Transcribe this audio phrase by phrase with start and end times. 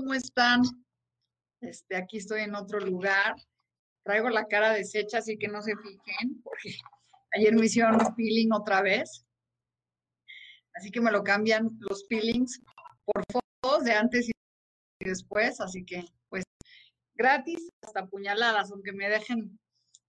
[0.00, 0.62] ¿Cómo están?
[1.60, 3.34] Este, aquí estoy en otro lugar.
[4.02, 6.74] Traigo la cara deshecha, así que no se fijen, porque
[7.34, 9.26] ayer me hicieron un peeling otra vez.
[10.74, 12.62] Así que me lo cambian los peelings
[13.04, 14.32] por fotos de antes y
[15.04, 16.44] después, así que pues
[17.14, 19.58] gratis hasta puñaladas, aunque me dejen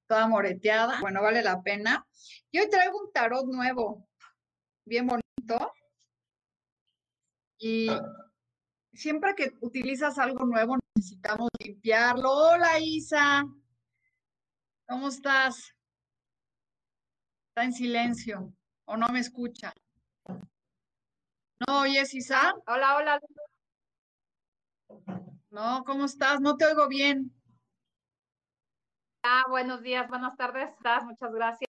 [0.07, 1.01] toda moreteada.
[1.01, 2.07] Bueno, vale la pena.
[2.49, 4.07] Y hoy traigo un tarot nuevo,
[4.85, 5.73] bien bonito.
[7.59, 7.89] Y
[8.93, 12.31] siempre que utilizas algo nuevo necesitamos limpiarlo.
[12.31, 13.45] Hola Isa,
[14.87, 15.75] ¿cómo estás?
[17.49, 18.53] Está en silencio
[18.85, 19.73] o no me escucha.
[21.67, 22.53] ¿No oyes Isa?
[22.65, 23.21] Hola, hola.
[25.49, 26.39] No, ¿cómo estás?
[26.39, 27.31] No te oigo bien.
[29.23, 30.69] Ah, buenos días, buenas tardes.
[31.03, 31.69] Muchas gracias.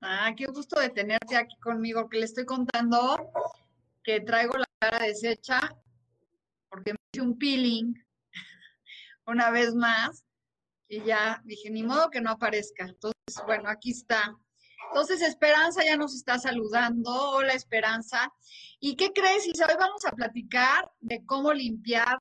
[0.00, 3.30] Ah, qué gusto de tenerte aquí conmigo, que le estoy contando
[4.04, 5.60] que traigo la cara deshecha
[6.68, 7.94] porque me hice un peeling
[9.26, 10.24] una vez más
[10.88, 12.84] y ya dije, ni modo que no aparezca.
[12.84, 14.36] Entonces, bueno, aquí está.
[14.88, 17.10] Entonces, Esperanza ya nos está saludando.
[17.10, 18.32] Hola, Esperanza.
[18.78, 19.66] ¿Y qué crees, Isa?
[19.66, 22.18] Hoy vamos a platicar de cómo limpiar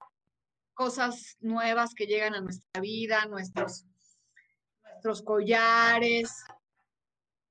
[0.74, 3.86] cosas nuevas que llegan a nuestra vida, nuestros,
[4.84, 6.32] nuestros collares,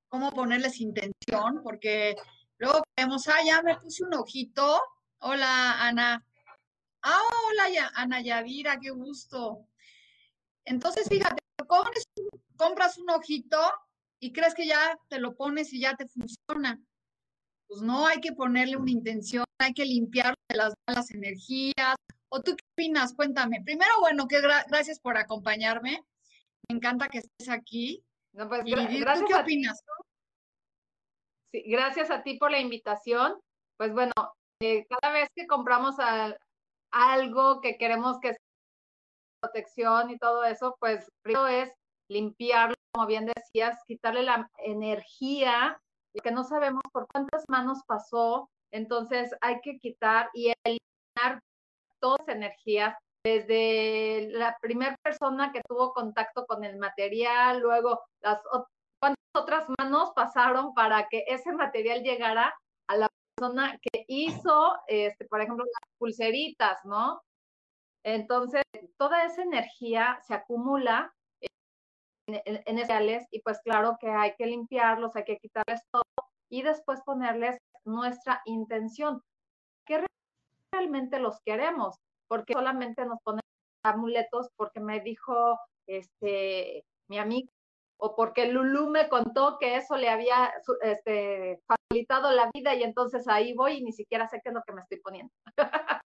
[0.08, 2.16] cómo ponerles intención, porque
[2.62, 4.80] Luego vemos, ah, ya me puse un ojito.
[5.18, 6.24] Hola, Ana.
[7.02, 9.66] Ah, hola, ya, Ana Yadira, qué gusto.
[10.64, 11.42] Entonces, fíjate,
[12.56, 13.58] compras un ojito
[14.20, 16.80] y crees que ya te lo pones y ya te funciona.
[17.66, 21.96] Pues no, hay que ponerle una intención, hay que limpiar de las malas energías.
[22.28, 23.12] ¿O tú qué opinas?
[23.14, 23.60] Cuéntame.
[23.64, 26.04] Primero, bueno, que gracias por acompañarme.
[26.68, 28.04] Me encanta que estés aquí.
[28.32, 29.82] No, pues, ¿Tú qué opinas?
[31.52, 33.34] Gracias a ti por la invitación.
[33.76, 34.12] Pues bueno,
[34.60, 35.96] eh, cada vez que compramos
[36.92, 38.38] algo que queremos que sea
[39.40, 41.72] protección y todo eso, pues primero es
[42.08, 45.80] limpiarlo, como bien decías, quitarle la energía,
[46.22, 51.40] que no sabemos por cuántas manos pasó, entonces hay que quitar y eliminar
[52.00, 58.40] todas las energías, desde la primera persona que tuvo contacto con el material, luego las
[59.34, 62.54] otras manos pasaron para que ese material llegara
[62.88, 67.22] a la persona que hizo, este, por ejemplo, las pulseritas, ¿no?
[68.04, 68.62] Entonces,
[68.96, 71.14] toda esa energía se acumula
[72.26, 76.02] en, en, y pues claro que hay que limpiarlos, hay que quitarles todo
[76.48, 79.22] y después ponerles nuestra intención.
[79.86, 80.04] ¿Qué
[80.72, 81.96] realmente los queremos?
[82.28, 83.42] Porque solamente nos ponen
[83.84, 87.51] amuletos porque me dijo este mi amigo
[88.04, 90.52] o porque Lulu me contó que eso le había
[90.82, 94.62] este, facilitado la vida y entonces ahí voy y ni siquiera sé qué es lo
[94.66, 95.32] que me estoy poniendo.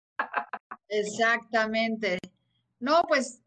[0.90, 2.18] Exactamente.
[2.82, 3.42] No, pues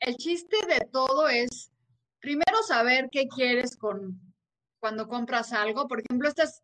[0.00, 1.72] el chiste de todo es
[2.20, 4.20] primero saber qué quieres con
[4.78, 5.88] cuando compras algo.
[5.88, 6.62] Por ejemplo, esta es,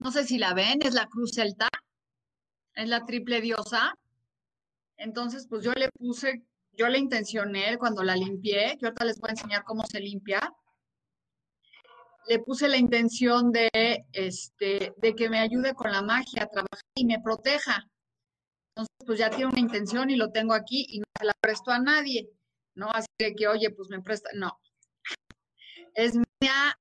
[0.00, 1.68] no sé si la ven, es la cruz celta,
[2.74, 3.94] es la triple diosa.
[4.96, 6.42] Entonces, pues yo le puse,
[6.72, 10.52] yo le intencioné cuando la limpié, que ahorita les voy a enseñar cómo se limpia
[12.28, 13.70] le puse la intención de,
[14.12, 17.84] este, de que me ayude con la magia a trabajar y me proteja.
[18.74, 21.70] Entonces, pues ya tiene una intención y lo tengo aquí y no se la presto
[21.70, 22.30] a nadie,
[22.74, 22.90] ¿no?
[22.90, 24.58] Así que, oye, pues me presta, no.
[25.94, 26.78] Es mía,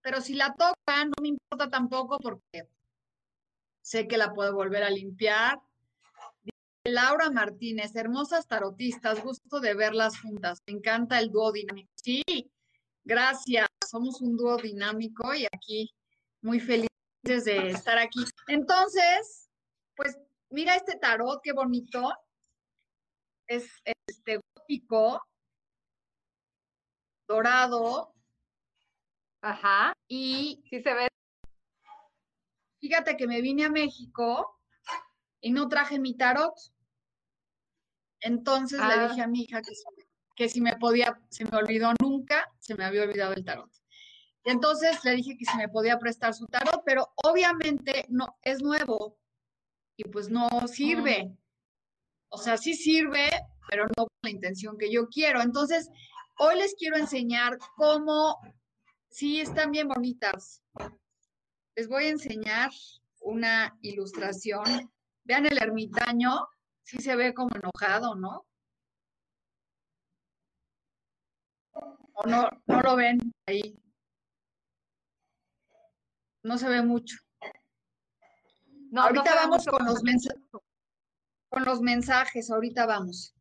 [0.00, 2.68] pero si la toca, no me importa tampoco porque
[3.82, 5.58] sé que la puedo volver a limpiar.
[6.84, 10.62] Laura Martínez, hermosas tarotistas, gusto de verlas juntas.
[10.66, 11.90] Me encanta el dúo dinámico.
[11.96, 12.22] Sí,
[13.08, 15.90] gracias somos un dúo dinámico y aquí
[16.42, 18.22] muy felices de estar aquí.
[18.46, 19.48] Entonces,
[19.96, 20.16] pues
[20.50, 22.12] mira este tarot, qué bonito.
[23.46, 23.66] Es
[24.06, 25.22] este gótico,
[27.26, 28.12] dorado.
[29.40, 29.94] Ajá.
[30.06, 31.08] Y sí se ve.
[32.80, 34.60] Fíjate que me vine a México
[35.40, 36.54] y no traje mi tarot.
[38.20, 39.08] Entonces le Ah.
[39.08, 39.72] dije a mi hija que,
[40.38, 43.72] que si me podía, se me olvidó nunca, se me había olvidado el tarot.
[44.44, 48.62] Y entonces le dije que si me podía prestar su tarot, pero obviamente no, es
[48.62, 49.18] nuevo
[49.96, 51.36] y pues no sirve.
[52.28, 53.28] O sea, sí sirve,
[53.68, 55.42] pero no con la intención que yo quiero.
[55.42, 55.90] Entonces,
[56.38, 58.38] hoy les quiero enseñar cómo,
[59.10, 60.62] sí, están bien bonitas.
[61.74, 62.70] Les voy a enseñar
[63.22, 64.88] una ilustración.
[65.24, 66.46] Vean el ermitaño,
[66.84, 68.46] sí se ve como enojado, ¿no?
[72.20, 73.78] ¿O no, no lo ven ahí?
[76.42, 77.16] No se ve mucho.
[78.90, 80.34] No, ahorita vamos con los, mensa-
[81.48, 83.34] con los mensajes, ahorita vamos.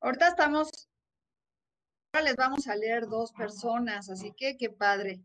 [0.00, 0.70] Ahorita estamos,
[2.12, 5.20] ahora les vamos a leer dos personas, así que qué padre.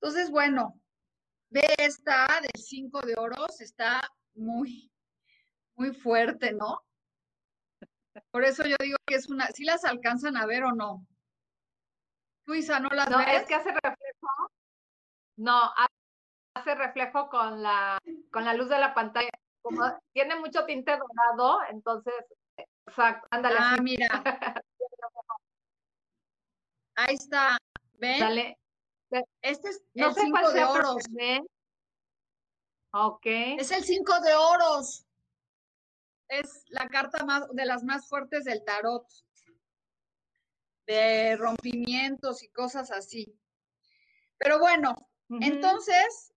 [0.00, 0.80] Entonces, bueno,
[1.50, 4.00] ve esta del 5 de oros, está
[4.34, 4.90] muy,
[5.76, 6.80] muy fuerte, ¿no?
[8.32, 11.06] Por eso yo digo que es una, ¿sí las alcanzan a ver o no?
[12.46, 13.42] Luisa, ¿no las No, ves?
[13.42, 14.28] es que hace reflejo.
[15.36, 15.88] No, ha-
[16.54, 17.98] hace reflejo con la,
[18.30, 19.30] con la luz de la pantalla.
[19.62, 19.82] Como
[20.12, 22.12] tiene mucho tinte dorado, entonces,
[22.86, 23.80] exacto, ándale Ah, así.
[23.82, 24.06] mira.
[26.96, 27.56] Ahí está.
[27.94, 28.20] ¿Ven?
[28.20, 28.58] Dale.
[29.40, 30.96] Este es No el sé 5 cuál de oros.
[32.92, 33.26] Ok.
[33.26, 35.06] Es el 5 de oros.
[36.28, 39.06] Es la carta más de las más fuertes del tarot.
[40.86, 43.38] De rompimientos y cosas así.
[44.38, 44.94] Pero bueno,
[45.40, 46.32] entonces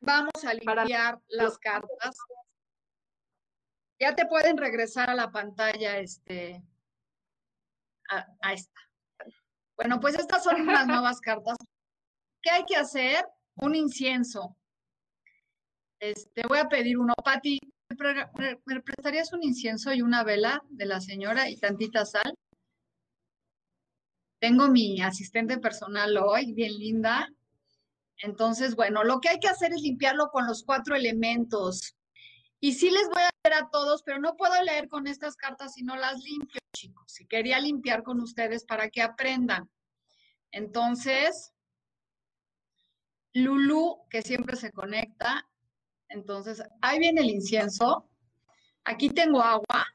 [0.00, 2.16] vamos a Para limpiar las cartas.
[4.00, 6.62] Ya te pueden regresar a la pantalla, este,
[8.10, 8.80] a, a esta.
[9.76, 11.56] Bueno, pues estas son unas nuevas cartas.
[12.42, 13.24] ¿Qué hay que hacer?
[13.56, 14.56] Un incienso.
[16.00, 17.14] Este, voy a pedir uno.
[17.24, 17.58] Pati,
[17.88, 22.04] ¿me, pre- me- me prestarías un incienso y una vela de la señora y tantita
[22.04, 22.34] sal?
[24.44, 27.32] Tengo mi asistente personal hoy, bien linda.
[28.18, 31.96] Entonces, bueno, lo que hay que hacer es limpiarlo con los cuatro elementos.
[32.60, 35.72] Y sí les voy a leer a todos, pero no puedo leer con estas cartas
[35.72, 37.18] si no las limpio, chicos.
[37.22, 39.70] Y quería limpiar con ustedes para que aprendan.
[40.50, 41.54] Entonces,
[43.32, 45.48] Lulu, que siempre se conecta.
[46.10, 48.10] Entonces, ahí viene el incienso.
[48.84, 49.86] Aquí tengo agua.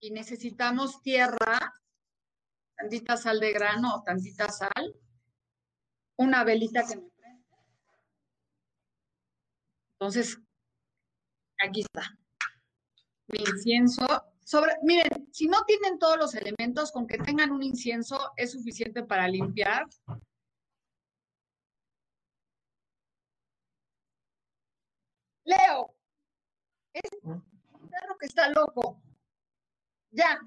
[0.00, 1.74] Y necesitamos tierra,
[2.76, 4.94] tantita sal de grano tantita sal.
[6.16, 7.44] Una velita que me prende.
[9.92, 10.38] Entonces,
[11.64, 12.16] aquí está.
[13.28, 14.06] Mi incienso.
[14.44, 19.02] Sobre, miren, si no tienen todos los elementos, con que tengan un incienso es suficiente
[19.02, 19.86] para limpiar.
[25.44, 25.94] Leo,
[26.92, 27.42] es un
[27.90, 29.02] perro que está loco.
[30.10, 30.40] Ya,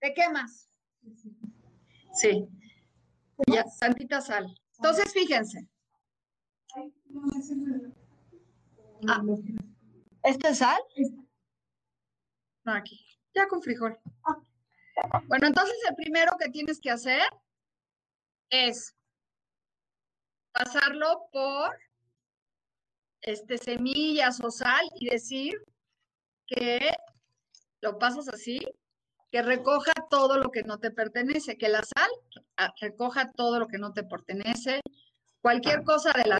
[0.00, 0.68] te quemas.
[2.14, 2.48] Sí.
[3.46, 4.54] Ya, tantita sal.
[4.76, 5.68] Entonces, fíjense.
[9.08, 9.22] Ah,
[10.22, 10.80] ¿Este es sal?
[12.64, 12.98] No, aquí.
[13.34, 13.98] Ya con frijol.
[15.26, 17.22] Bueno, entonces el primero que tienes que hacer
[18.48, 18.96] es
[20.52, 21.76] pasarlo por
[23.22, 25.54] este, semillas o sal y decir
[26.46, 26.92] que
[27.84, 28.58] lo pasas así,
[29.30, 32.10] que recoja todo lo que no te pertenece, que la sal
[32.56, 34.80] ah, recoja todo lo que no te pertenece,
[35.42, 36.38] cualquier cosa de la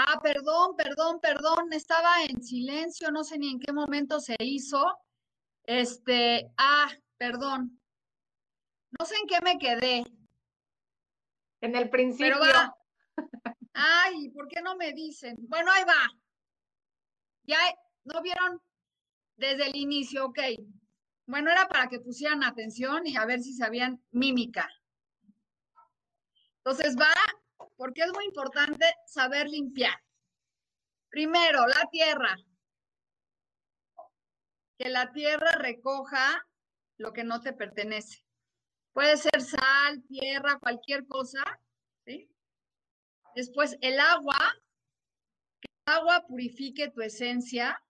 [0.00, 4.80] Ah, perdón, perdón, perdón, estaba en silencio, no sé ni en qué momento se hizo.
[5.64, 6.88] Este, ah,
[7.18, 7.80] perdón.
[8.98, 10.04] No sé en qué me quedé,
[11.60, 12.36] En el principio.
[12.40, 12.76] pero va.
[13.74, 15.36] Ay, ¿por qué no me dicen?
[15.40, 16.08] Bueno, ahí va.
[17.44, 17.58] Ya,
[18.04, 18.60] ¿no vieron?
[19.36, 20.40] Desde el inicio, ok.
[21.26, 24.68] Bueno, era para que pusieran atención y a ver si sabían mímica.
[26.58, 27.14] Entonces va,
[27.76, 29.94] porque es muy importante saber limpiar.
[31.08, 32.36] Primero, la tierra.
[34.78, 36.46] Que la tierra recoja
[36.98, 38.24] lo que no te pertenece.
[38.92, 41.42] Puede ser sal, tierra, cualquier cosa.
[43.34, 44.38] Después, el agua.
[45.60, 47.80] Que el agua purifique tu esencia,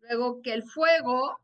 [0.00, 1.38] Luego que el fuego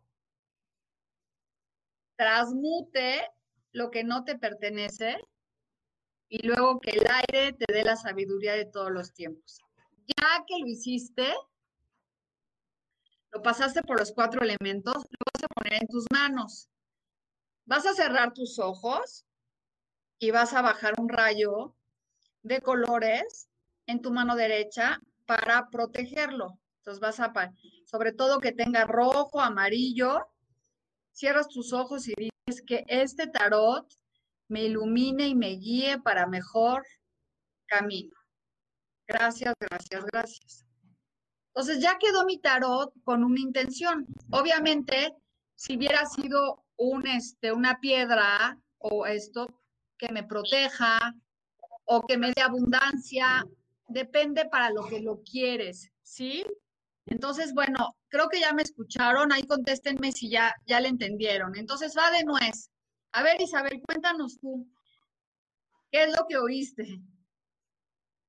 [2.17, 3.29] transmute
[3.73, 5.19] lo que no te pertenece
[6.29, 9.61] y luego que el aire te dé la sabiduría de todos los tiempos.
[10.07, 11.33] Ya que lo hiciste,
[13.31, 16.69] lo pasaste por los cuatro elementos, lo vas a poner en tus manos.
[17.67, 19.27] Vas a cerrar tus ojos
[20.19, 21.75] y vas a bajar un rayo
[22.43, 23.49] de colores
[23.87, 26.59] en tu mano derecha para protegerlo.
[26.79, 27.33] Entonces vas a,
[27.85, 30.29] sobre todo que tenga rojo, amarillo,
[31.11, 33.87] cierras tus ojos y dices que este tarot
[34.49, 36.87] me ilumine y me guíe para mejor
[37.67, 38.17] camino.
[39.09, 40.67] Gracias, gracias, gracias.
[41.49, 44.07] Entonces ya quedó mi tarot con una intención.
[44.31, 45.15] Obviamente,
[45.57, 49.61] si hubiera sido un, este, una piedra o esto
[49.99, 51.15] que me proteja
[51.85, 53.45] o que me dé abundancia,
[53.89, 56.45] depende para lo que lo quieres, ¿sí?
[57.07, 61.57] Entonces, bueno, creo que ya me escucharon, ahí contéstenme si ya, ya le entendieron.
[61.57, 62.71] Entonces va de nuez.
[63.13, 64.69] A ver, Isabel, cuéntanos tú,
[65.91, 67.01] ¿qué es lo que oíste?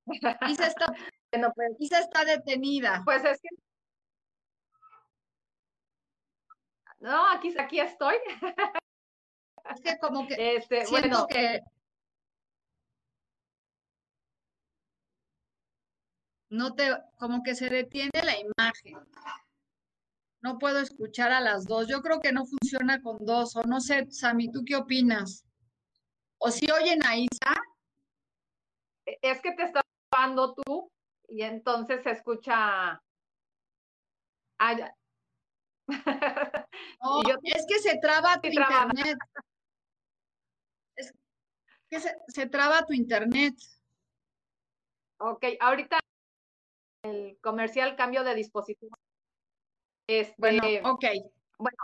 [0.50, 0.94] Isa está,
[1.32, 3.02] bueno, pues, Isa está detenida.
[3.04, 3.50] Pues es que...
[7.00, 8.16] No, aquí, aquí estoy.
[9.70, 11.62] Es que como que este, siento que
[16.50, 18.98] no te, como que se detiene la imagen.
[20.42, 21.88] No puedo escuchar a las dos.
[21.88, 23.56] Yo creo que no funciona con dos.
[23.56, 25.46] O no sé, Sami, ¿tú qué opinas?
[26.38, 27.54] O si oyen a Isa.
[29.06, 30.90] E, es que te estás hablando tú
[31.28, 33.02] y entonces se escucha.
[37.44, 39.18] es que se traba tu internet.
[40.96, 41.14] Es
[41.90, 43.56] que se, se traba tu internet.
[45.20, 46.00] Ok, ahorita
[47.04, 48.96] el comercial cambio de dispositivo.
[50.08, 51.06] Este, bueno, ok.
[51.58, 51.78] Bueno,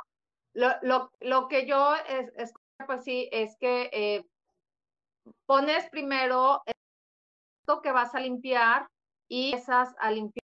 [0.53, 2.53] lo, lo, lo que yo es,
[2.85, 4.25] pues sí, es que eh,
[5.45, 8.87] pones primero esto que vas a limpiar
[9.27, 10.43] y esas a limpiar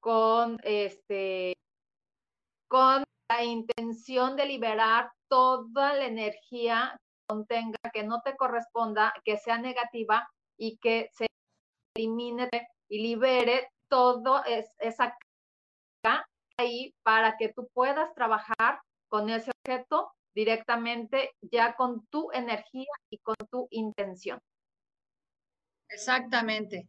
[0.00, 1.54] con este
[2.72, 9.36] con la intención de liberar toda la energía que contenga, que no te corresponda, que
[9.36, 10.26] sea negativa
[10.56, 11.26] y que se
[11.94, 12.48] elimine
[12.88, 15.14] y libere todo es, esa
[16.56, 23.18] ahí para que tú puedas trabajar con ese objeto directamente ya con tu energía y
[23.18, 24.38] con tu intención.
[25.90, 26.88] Exactamente.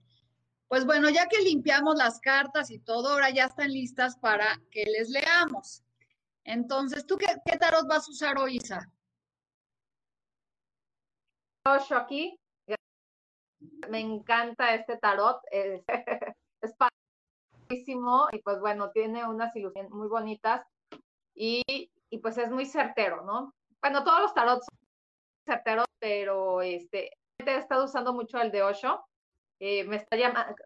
[0.73, 4.85] Pues bueno, ya que limpiamos las cartas y todo, ahora ya están listas para que
[4.85, 5.83] les leamos.
[6.43, 7.27] Entonces, ¿tú qué,
[7.59, 8.89] tarot vas a usar hoy, Isa?
[11.63, 12.39] aquí
[13.87, 15.83] me encanta este tarot, es,
[16.61, 16.73] es
[17.69, 20.65] padrísimo y pues bueno, tiene unas ilusiones muy bonitas
[21.35, 21.61] y,
[22.09, 23.53] y, pues es muy certero, ¿no?
[23.79, 24.79] Bueno, todos los tarots son
[25.45, 27.11] certeros, pero este,
[27.45, 29.05] he estado usando mucho el de Osho,
[29.65, 30.17] eh, me está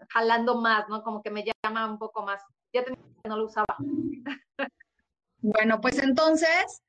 [0.09, 1.03] jalando más, ¿no?
[1.03, 2.41] Como que me llama un poco más.
[2.73, 3.77] Ya tenía que no lo usaba.
[5.39, 6.81] Bueno, pues entonces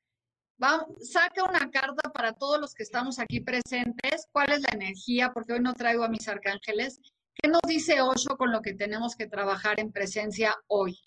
[1.01, 4.27] saca una carta para todos los que estamos aquí presentes.
[4.31, 5.31] ¿Cuál es la energía?
[5.33, 6.99] Porque hoy no traigo a mis arcángeles.
[7.35, 10.99] ¿Qué nos dice Osho con lo que tenemos que trabajar en presencia hoy?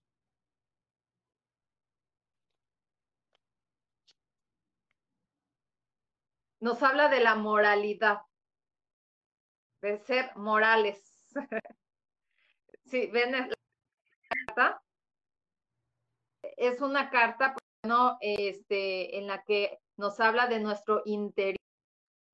[6.61, 8.18] Nos habla de la moralidad,
[9.83, 11.03] de ser morales.
[12.87, 13.49] sí, ven la
[14.47, 14.83] carta.
[16.57, 18.17] Es una carta ¿no?
[18.21, 21.59] Este, en la que nos habla de nuestro interior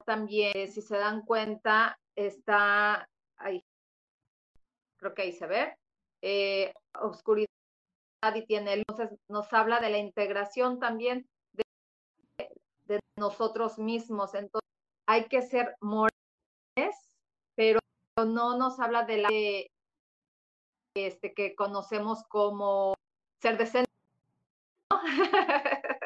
[0.05, 0.71] también.
[0.71, 3.65] Si se dan cuenta, está ahí.
[4.99, 5.77] Creo que ahí se ve.
[6.23, 7.49] Eh, oscuridad
[8.35, 9.11] y tiene luces.
[9.29, 11.65] Nos habla de la integración también de,
[12.85, 14.35] de nosotros mismos.
[14.35, 14.69] Entonces,
[15.07, 17.08] hay que ser morales,
[18.25, 19.29] no nos habla de la
[20.95, 22.95] este, que conocemos como
[23.41, 23.89] ser decente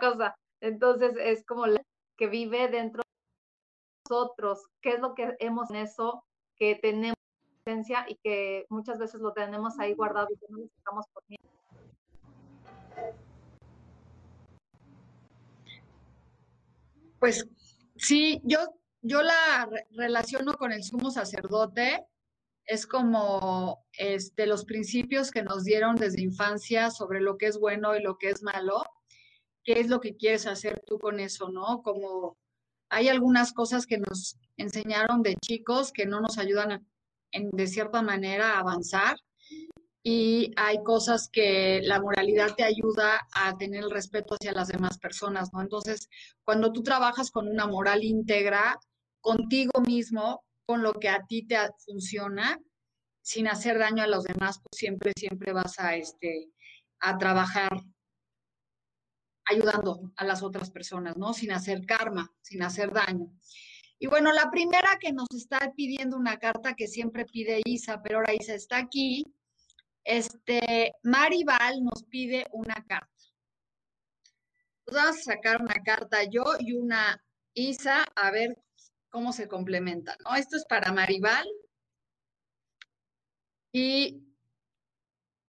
[0.00, 0.34] cosa.
[0.60, 1.80] Entonces es como la
[2.16, 4.66] que vive dentro de nosotros.
[4.80, 6.24] ¿Qué es lo que hemos en eso
[6.56, 7.16] que tenemos
[7.62, 11.22] presencia y que muchas veces lo tenemos ahí guardado y que no sacamos por?
[17.18, 17.46] Pues
[17.96, 18.58] sí, yo,
[19.02, 22.06] yo la relaciono con el sumo sacerdote
[22.66, 27.96] es como este, los principios que nos dieron desde infancia sobre lo que es bueno
[27.96, 28.84] y lo que es malo.
[29.64, 31.82] ¿Qué es lo que quieres hacer tú con eso, no?
[31.82, 32.38] Como
[32.88, 36.86] hay algunas cosas que nos enseñaron de chicos que no nos ayudan
[37.32, 39.16] en, de cierta manera a avanzar.
[40.02, 44.98] y hay cosas que la moralidad te ayuda a tener el respeto hacia las demás
[44.98, 45.60] personas, ¿no?
[45.60, 46.08] Entonces,
[46.44, 48.78] cuando tú trabajas con una moral íntegra,
[49.20, 52.58] contigo mismo, con lo que a ti te funciona,
[53.22, 56.48] sin hacer daño a los demás, pues siempre, siempre vas a, este,
[57.00, 57.70] a trabajar
[59.44, 61.34] ayudando a las otras personas, ¿no?
[61.34, 63.32] Sin hacer karma, sin hacer daño.
[63.98, 68.18] Y bueno, la primera que nos está pidiendo una carta que siempre pide Isa, pero
[68.18, 69.24] ahora Isa está aquí,
[70.04, 73.10] este, Maribal nos pide una carta.
[74.86, 77.22] Vamos a sacar una carta yo y una
[77.54, 78.56] Isa a ver
[79.10, 80.34] cómo se complementan, ¿no?
[80.36, 81.46] Esto es para Maribal.
[83.72, 84.24] Y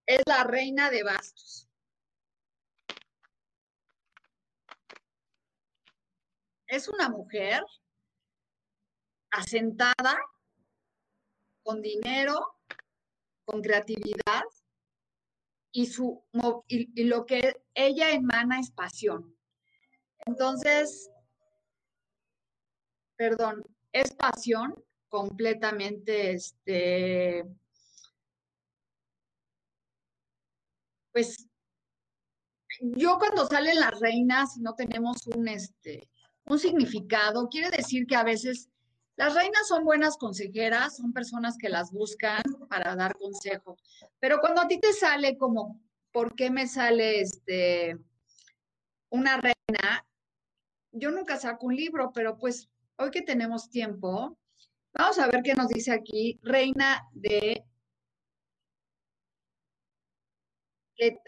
[0.05, 1.67] es la reina de bastos.
[6.67, 7.63] Es una mujer
[9.31, 10.19] asentada,
[11.63, 12.57] con dinero,
[13.45, 14.43] con creatividad
[15.71, 16.23] y, su,
[16.67, 19.35] y, lo que ella emana es pasión.
[20.25, 21.11] Entonces,
[23.19, 24.73] perdón, es pasión
[25.09, 27.43] completamente, este,
[31.11, 31.45] pues,
[32.79, 36.09] yo cuando salen las reinas no tenemos un, este,
[36.45, 38.69] un significado, quiere decir que a veces
[39.17, 43.75] las reinas son buenas consejeras, son personas que las buscan para dar consejo.
[44.21, 45.81] Pero cuando a ti te sale como,
[46.13, 47.97] ¿por qué me sale este
[49.09, 50.07] una reina?
[50.93, 54.37] Yo nunca saco un libro, pero pues hoy que tenemos tiempo,
[54.93, 57.63] vamos a ver qué nos dice aquí, reina de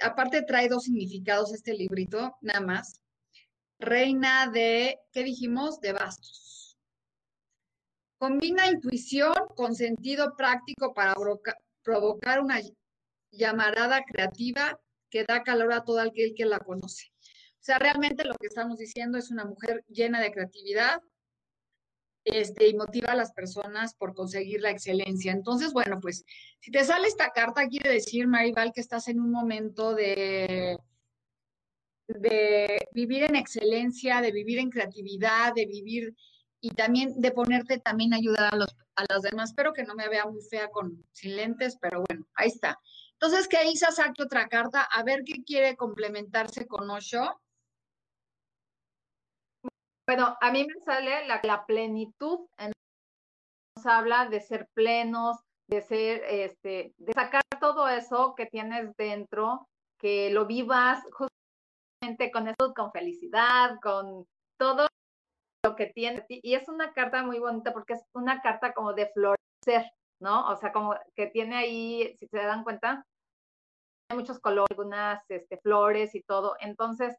[0.02, 3.00] aparte trae dos significados este librito, nada más.
[3.80, 5.80] Reina de, ¿qué dijimos?
[5.80, 6.78] De bastos.
[8.18, 11.16] Combina intuición con sentido práctico para
[11.84, 12.60] provocar una
[13.32, 14.78] llamarada creativa
[15.10, 17.08] que da calor a todo aquel que la conoce.
[17.62, 21.02] O sea, realmente lo que estamos diciendo es una mujer llena de creatividad
[22.24, 25.32] este, y motiva a las personas por conseguir la excelencia.
[25.32, 26.26] Entonces, bueno, pues
[26.60, 30.78] si te sale esta carta, quiere decir, Maribal, que estás en un momento de,
[32.08, 36.16] de vivir en excelencia, de vivir en creatividad, de vivir
[36.60, 39.50] y también de ponerte también a ayudar a los a las demás.
[39.50, 42.80] Espero que no me vea muy fea con sin lentes, pero bueno, ahí está.
[43.14, 47.42] Entonces que Isa saque otra carta a ver qué quiere complementarse con Osho.
[50.12, 55.38] Bueno, a mí me sale la, la plenitud, nos habla de ser plenos,
[55.70, 62.50] de ser, este, de sacar todo eso que tienes dentro, que lo vivas justamente con
[62.50, 64.26] eso, con felicidad, con
[64.60, 64.88] todo
[65.66, 66.26] lo que tiene.
[66.28, 70.46] Y es una carta muy bonita porque es una carta como de florecer, ¿no?
[70.50, 73.06] O sea, como que tiene ahí, si se dan cuenta,
[74.10, 76.58] hay muchos colores, algunas este, flores y todo.
[76.60, 77.16] Entonces,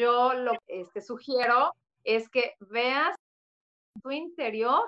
[0.00, 3.14] yo lo que este, sugiero es que veas
[4.02, 4.82] tu interior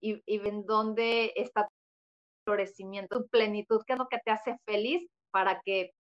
[0.00, 1.74] y, y en dónde está tu
[2.46, 5.92] florecimiento, tu plenitud, qué es lo que te hace feliz para que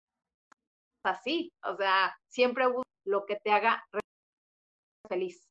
[1.04, 2.66] así, o sea, siempre
[3.06, 3.84] lo que te haga
[5.08, 5.48] feliz.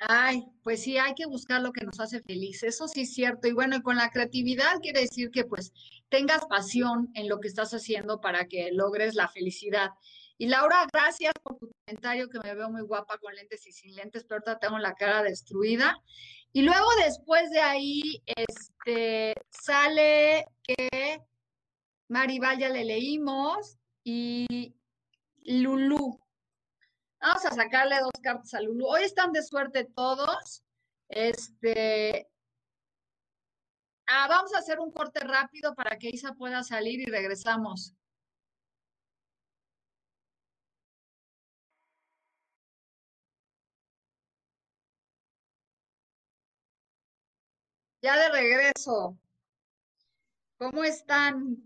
[0.00, 3.48] Ay, pues sí, hay que buscar lo que nos hace feliz, eso sí es cierto.
[3.48, 5.72] Y bueno, y con la creatividad quiere decir que pues
[6.08, 9.90] tengas pasión en lo que estás haciendo para que logres la felicidad.
[10.40, 13.96] Y Laura, gracias por tu comentario, que me veo muy guapa con lentes y sin
[13.96, 15.96] lentes, pero ahorita tengo la cara destruida.
[16.52, 21.20] Y luego después de ahí, este, sale que
[22.08, 24.76] Maribal ya le leímos y
[25.44, 26.20] Lulú.
[27.20, 28.86] Vamos a sacarle dos cartas a Lulu.
[28.86, 30.62] Hoy están de suerte todos.
[31.08, 32.28] Este.
[34.06, 37.94] Ah, vamos a hacer un corte rápido para que Isa pueda salir y regresamos.
[48.02, 49.18] Ya de regreso.
[50.58, 51.56] ¿Cómo están?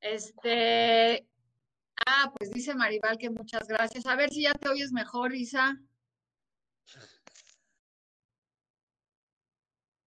[0.00, 1.28] Este,
[2.06, 4.06] Ah, pues dice Maribal que muchas gracias.
[4.06, 5.78] A ver si ya te oyes mejor, Isa.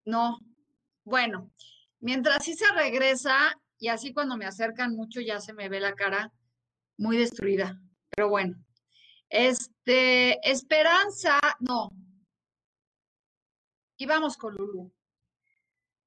[0.05, 0.39] No.
[1.03, 1.51] Bueno,
[1.99, 6.31] mientras Isa regresa, y así cuando me acercan mucho ya se me ve la cara
[6.97, 7.79] muy destruida.
[8.09, 8.55] Pero bueno.
[9.29, 11.91] Este, Esperanza, no.
[14.01, 14.91] Y vamos con Lulu.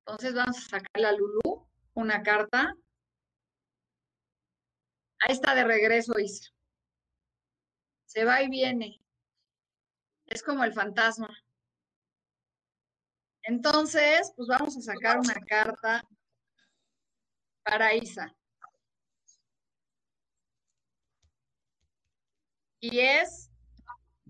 [0.00, 2.74] Entonces vamos a sacarle a Lulu una carta.
[5.20, 6.50] Ahí está de regreso, Isa.
[8.06, 9.00] Se va y viene.
[10.26, 11.28] Es como el fantasma.
[13.44, 16.02] Entonces, pues vamos a sacar una carta.
[17.62, 18.34] para Isa.
[22.80, 23.52] Y es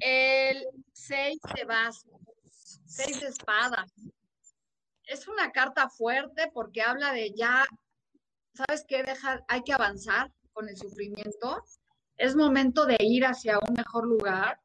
[0.00, 2.20] el seis de vasos,
[2.94, 3.92] seis espadas.
[5.07, 7.64] Es una carta fuerte porque habla de ya,
[8.54, 9.04] ¿sabes qué?
[9.48, 11.64] Hay que avanzar con el sufrimiento.
[12.16, 14.61] Es momento de ir hacia un mejor lugar,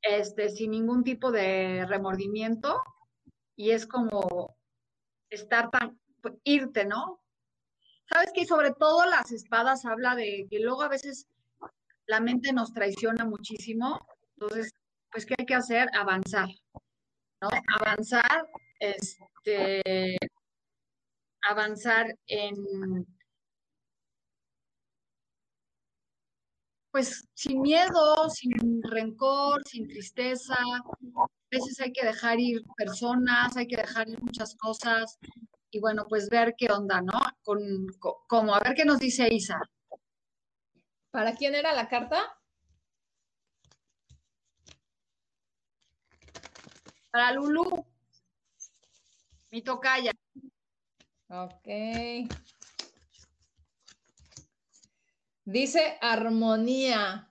[0.00, 2.80] este, sin ningún tipo de remordimiento.
[3.54, 4.56] Y es como
[5.28, 7.22] estar tan, pues, irte, ¿no?
[8.08, 11.26] Sabes que sobre todo las espadas habla de que luego a veces
[12.06, 14.00] la mente nos traiciona muchísimo,
[14.34, 14.72] entonces,
[15.12, 15.90] pues, ¿qué hay que hacer?
[15.94, 16.48] Avanzar,
[17.40, 17.48] ¿no?
[17.80, 18.46] Avanzar,
[18.80, 20.16] este,
[21.42, 22.54] avanzar en,
[26.90, 30.54] pues, sin miedo, sin rencor, sin tristeza.
[30.54, 35.18] A veces hay que dejar ir personas, hay que dejar ir muchas cosas,
[35.70, 37.20] y bueno, pues ver qué onda, ¿no?
[37.42, 37.58] Con,
[38.26, 39.60] como a ver qué nos dice Isa.
[41.10, 42.37] ¿Para quién era la carta?
[47.18, 47.84] Para Lulu,
[49.50, 50.12] mi tocaya.
[51.26, 51.66] Ok.
[55.44, 57.28] Dice armonía.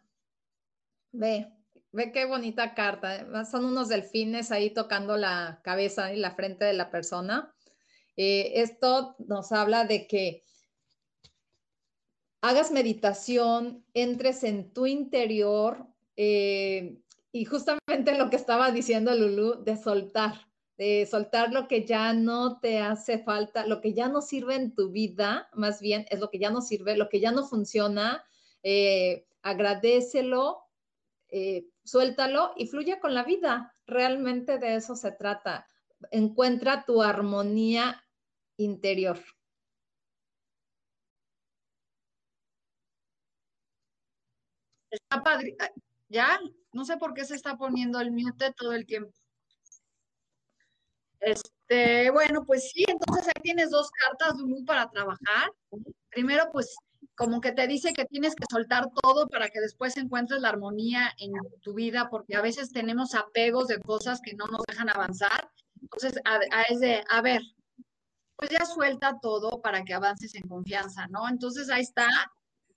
[1.14, 1.54] Ve,
[1.94, 3.46] ve qué bonita carta.
[3.46, 7.56] Son unos delfines ahí tocando la cabeza y la frente de la persona.
[8.18, 10.44] Eh, esto nos habla de que
[12.42, 17.00] hagas meditación, entres en tu interior eh,
[17.32, 22.60] y justamente lo que estaba diciendo Lulu, de soltar, de soltar lo que ya no
[22.60, 26.30] te hace falta, lo que ya no sirve en tu vida, más bien es lo
[26.30, 28.24] que ya no sirve, lo que ya no funciona,
[28.64, 30.64] eh, agradecelo,
[31.84, 33.74] suéltalo y fluya con la vida.
[33.86, 35.68] Realmente de eso se trata.
[36.12, 38.04] Encuentra tu armonía
[38.58, 39.20] interior.
[44.92, 45.56] Está padre.
[46.10, 46.40] Ya,
[46.74, 49.12] no sé por qué se está poniendo el mute todo el tiempo.
[51.20, 55.52] Este, bueno, pues sí, entonces ahí tienes dos cartas, Lulu, para trabajar.
[56.10, 56.76] Primero, pues
[57.16, 61.12] como que te dice que tienes que soltar todo para que después encuentres la armonía
[61.18, 65.50] en tu vida, porque a veces tenemos apegos de cosas que no nos dejan avanzar.
[65.82, 67.42] Entonces, a, es de, a ver,
[68.36, 71.28] pues ya suelta todo para que avances en confianza, ¿no?
[71.28, 72.08] Entonces ahí está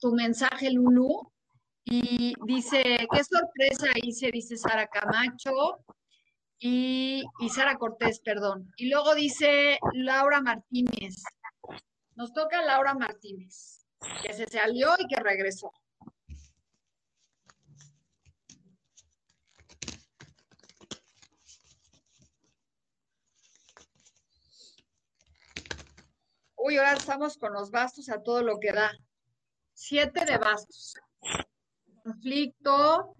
[0.00, 1.30] tu mensaje, Lulu.
[1.84, 5.84] Y dice, qué sorpresa hice, dice Sara Camacho
[6.58, 8.72] y, y Sara Cortés, perdón.
[8.76, 11.22] Y luego dice Laura Martínez.
[12.16, 13.86] Nos toca Laura Martínez,
[14.22, 15.72] que se salió y que regresó.
[26.62, 28.92] Uy, ahora estamos con los bastos a todo lo que da.
[29.72, 30.94] Siete de bastos.
[32.12, 33.14] Conflicto.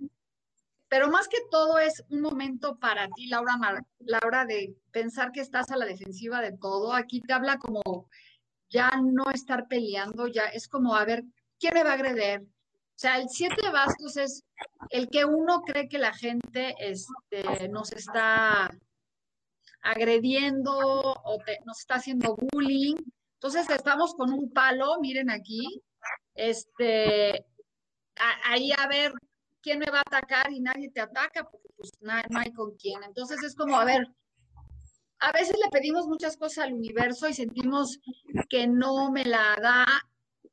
[0.89, 3.57] Pero más que todo es un momento para ti, Laura,
[4.01, 6.93] Laura, de pensar que estás a la defensiva de todo.
[6.93, 8.09] Aquí te habla como
[8.69, 11.23] ya no estar peleando, ya es como, a ver,
[11.61, 12.41] ¿quién me va a agredir?
[12.41, 14.45] O sea, el siete de bastos es
[14.91, 18.71] el que uno cree que la gente este, nos está
[19.83, 22.97] agrediendo o nos está haciendo bullying
[23.43, 25.83] entonces estamos con un palo, miren aquí,
[26.35, 27.47] este,
[28.45, 29.13] ahí a ver
[29.63, 33.03] quién me va a atacar y nadie te ataca porque pues no, hay con quién.
[33.05, 34.07] Entonces es como, a ver,
[35.21, 37.99] a veces le pedimos muchas cosas al universo y sentimos
[38.49, 39.87] que no me la da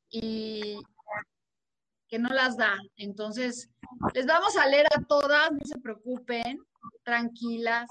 [0.09, 0.79] y
[2.07, 2.77] que no las da.
[2.95, 3.69] Entonces,
[4.13, 6.59] les vamos a leer a todas, no se preocupen,
[7.03, 7.87] tranquilas,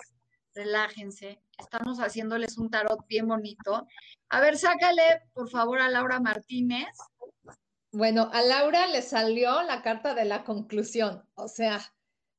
[0.54, 1.40] relájense.
[1.58, 3.86] Estamos haciéndoles un tarot bien bonito.
[4.28, 6.88] A ver, sácale, por favor, a Laura Martínez.
[7.96, 11.24] Bueno, a Laura le salió la carta de la conclusión.
[11.34, 11.80] O sea,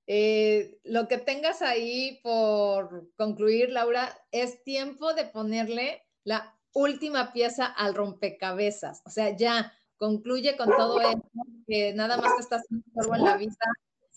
[0.06, 7.66] eh, lo que tengas ahí por concluir, Laura, es tiempo de ponerle la última pieza
[7.66, 9.02] al rompecabezas.
[9.04, 11.28] O sea, ya concluye con todo esto,
[11.66, 13.56] que nada más te estás haciendo en la vida,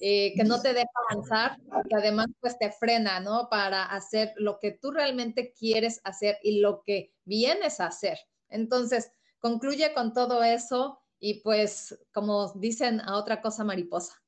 [0.01, 1.57] eh, que no te deja avanzar,
[1.89, 3.49] que además pues te frena, ¿no?
[3.49, 8.19] Para hacer lo que tú realmente quieres hacer y lo que vienes a hacer.
[8.51, 14.21] Entonces, concluye con todo eso y pues, como dicen, a otra cosa mariposa.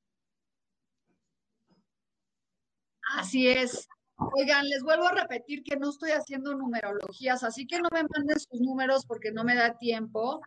[3.16, 3.88] Así es.
[4.34, 8.38] Oigan, les vuelvo a repetir que no estoy haciendo numerologías, así que no me manden
[8.38, 10.40] sus números porque no me da tiempo.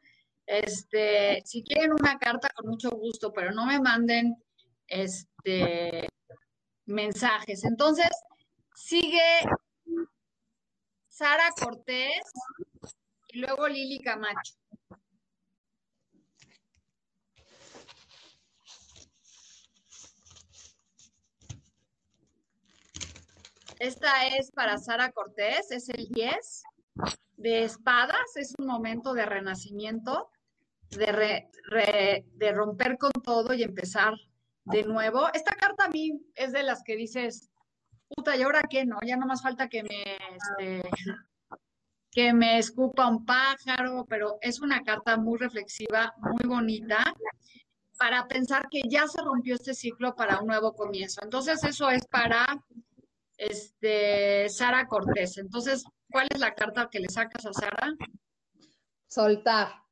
[0.45, 4.35] Este, si quieren una carta, con mucho gusto, pero no me manden
[4.87, 6.07] este,
[6.85, 7.65] mensajes.
[7.65, 8.09] Entonces,
[8.75, 9.41] sigue
[11.09, 12.21] Sara Cortés,
[13.29, 14.53] y luego Lili Camacho.
[23.79, 26.63] Esta es para Sara Cortés, es el 10
[27.37, 30.29] de espadas, es un momento de renacimiento,
[30.91, 31.45] de,
[32.33, 34.13] de romper con todo y empezar
[34.63, 35.27] de nuevo.
[35.33, 37.49] Esta carta a mí es de las que dices,
[38.07, 38.85] puta, ¿y ahora qué?
[38.85, 40.03] No, ya no más falta que me,
[40.35, 40.89] este,
[42.11, 47.03] que me escupa un pájaro, pero es una carta muy reflexiva, muy bonita,
[47.97, 51.21] para pensar que ya se rompió este ciclo para un nuevo comienzo.
[51.23, 52.45] Entonces, eso es para
[53.37, 55.37] este, Sara Cortés.
[55.37, 57.93] Entonces, ¿cuál es la carta que le sacas a Sara?
[59.07, 59.85] Soltar.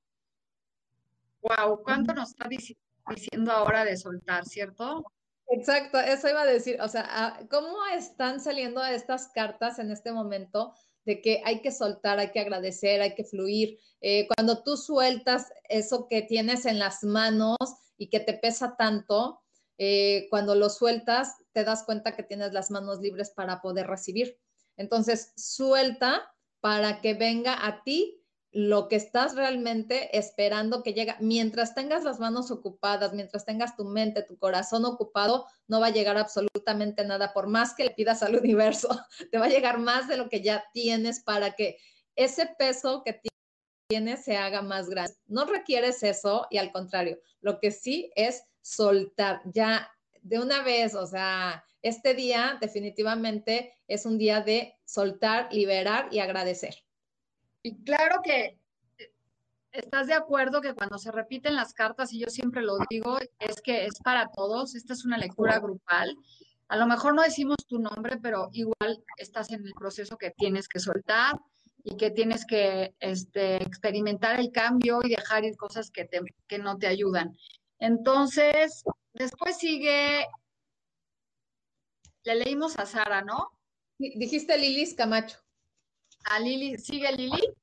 [1.41, 5.03] Wow, ¿cuánto nos está diciendo ahora de soltar, cierto?
[5.49, 10.11] Exacto, eso iba a decir, o sea, ah, ¿cómo están saliendo estas cartas en este
[10.11, 10.73] momento
[11.05, 13.77] de que hay que soltar, hay que agradecer, hay que fluir?
[14.01, 17.57] Eh, cuando tú sueltas eso que tienes en las manos
[17.97, 19.42] y que te pesa tanto,
[19.77, 24.39] eh, cuando lo sueltas, te das cuenta que tienes las manos libres para poder recibir.
[24.77, 31.15] Entonces, suelta para que venga a ti lo que estás realmente esperando que llegue.
[31.19, 35.91] Mientras tengas las manos ocupadas, mientras tengas tu mente, tu corazón ocupado, no va a
[35.91, 37.33] llegar absolutamente nada.
[37.33, 38.89] Por más que le pidas al universo,
[39.31, 41.77] te va a llegar más de lo que ya tienes para que
[42.15, 43.19] ese peso que
[43.89, 45.15] tienes se haga más grande.
[45.25, 49.91] No requieres eso y al contrario, lo que sí es soltar ya
[50.23, 56.19] de una vez, o sea, este día definitivamente es un día de soltar, liberar y
[56.19, 56.75] agradecer.
[57.61, 58.57] Y claro que
[58.97, 59.11] eh,
[59.73, 63.61] estás de acuerdo que cuando se repiten las cartas, y yo siempre lo digo, es
[63.61, 66.15] que es para todos, esta es una lectura grupal.
[66.69, 70.69] A lo mejor no decimos tu nombre, pero igual estás en el proceso que tienes
[70.69, 71.37] que soltar
[71.83, 76.59] y que tienes que este, experimentar el cambio y dejar ir cosas que, te, que
[76.59, 77.37] no te ayudan.
[77.79, 78.83] Entonces,
[79.13, 80.27] después sigue,
[82.23, 83.51] le leímos a Sara, ¿no?
[83.97, 85.37] Dijiste Lilis Camacho.
[86.25, 86.77] ¿A Lili?
[86.77, 87.53] ¿Sigue Lili?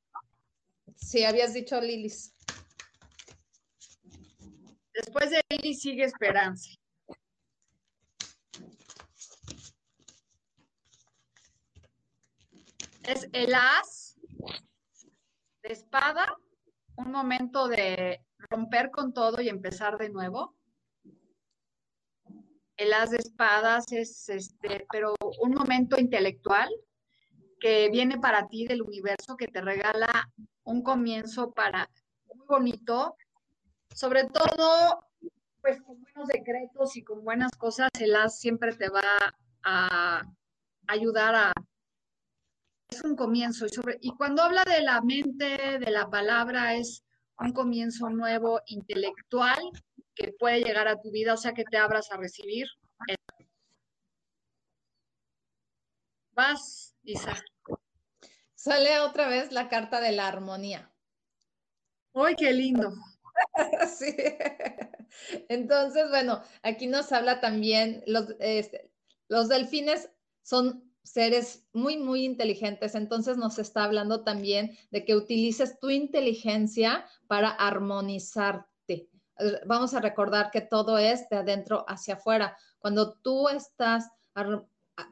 [0.97, 2.35] Sí, habías dicho Lilis.
[4.93, 6.71] Después de Lili sigue Esperanza.
[13.05, 14.21] Es el as
[15.63, 16.37] de espada,
[16.97, 20.55] un momento de romper con todo y empezar de nuevo.
[22.77, 26.71] El as de espadas es este, pero un momento intelectual,
[27.61, 30.31] que viene para ti del universo, que te regala
[30.65, 31.91] un comienzo para
[32.35, 33.17] muy bonito,
[33.95, 35.05] sobre todo
[35.61, 39.03] pues con buenos decretos y con buenas cosas, el as siempre te va
[39.63, 40.23] a
[40.87, 41.53] ayudar a
[42.89, 47.05] es un comienzo y sobre y cuando habla de la mente, de la palabra es
[47.41, 49.59] un comienzo nuevo intelectual
[50.15, 52.67] que puede llegar a tu vida, o sea que te abras a recibir.
[56.33, 57.35] Vas, Isa.
[58.55, 60.93] Sale otra vez la carta de la armonía.
[62.15, 62.93] ¡Ay, qué lindo!
[63.99, 64.15] sí.
[65.49, 68.91] Entonces, bueno, aquí nos habla también, los, este,
[69.29, 70.11] los delfines
[70.43, 77.05] son seres muy, muy inteligentes, entonces nos está hablando también de que utilices tu inteligencia
[77.27, 79.09] para armonizarte.
[79.67, 82.57] Vamos a recordar que todo es de adentro hacia afuera.
[82.79, 84.11] Cuando tú estás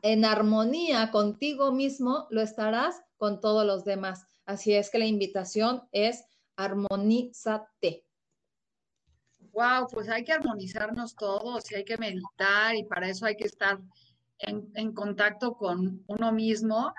[0.03, 4.27] en armonía contigo mismo, lo estarás con todos los demás.
[4.44, 6.24] Así es que la invitación es
[6.57, 8.05] armonízate.
[9.53, 13.44] Wow, pues hay que armonizarnos todos y hay que meditar y para eso hay que
[13.44, 13.79] estar
[14.38, 16.92] en, en contacto con uno mismo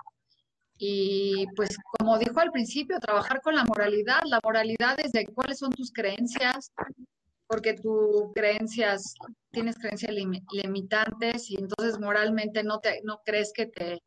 [0.82, 4.22] y pues como dijo al principio, trabajar con la moralidad.
[4.24, 6.72] La moralidad es de cuáles son tus creencias,
[7.48, 9.14] porque tus creencias,
[9.52, 10.14] tienes creencias
[10.52, 14.02] limitantes y entonces moralmente no, te, no crees que te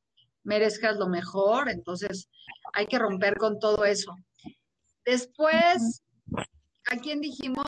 [0.44, 2.30] merezcas lo mejor, entonces
[2.72, 4.16] hay que romper con todo eso.
[5.04, 6.02] Después,
[6.90, 7.66] ¿a quién dijimos?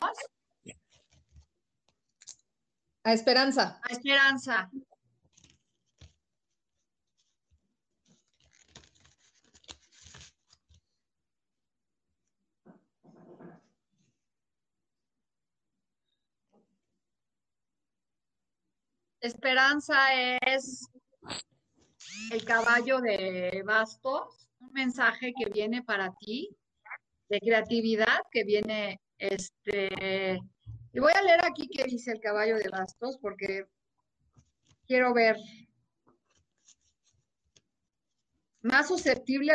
[3.03, 3.79] A Esperanza.
[3.83, 4.71] A Esperanza.
[19.25, 19.97] Esperanza
[20.45, 20.87] es
[22.31, 26.55] el caballo de bastos, un mensaje que viene para ti
[27.29, 30.39] de creatividad, que viene, este,
[30.93, 33.65] y voy a leer aquí qué dice el caballo de bastos porque
[34.85, 35.37] quiero ver.
[38.61, 39.53] Más susceptible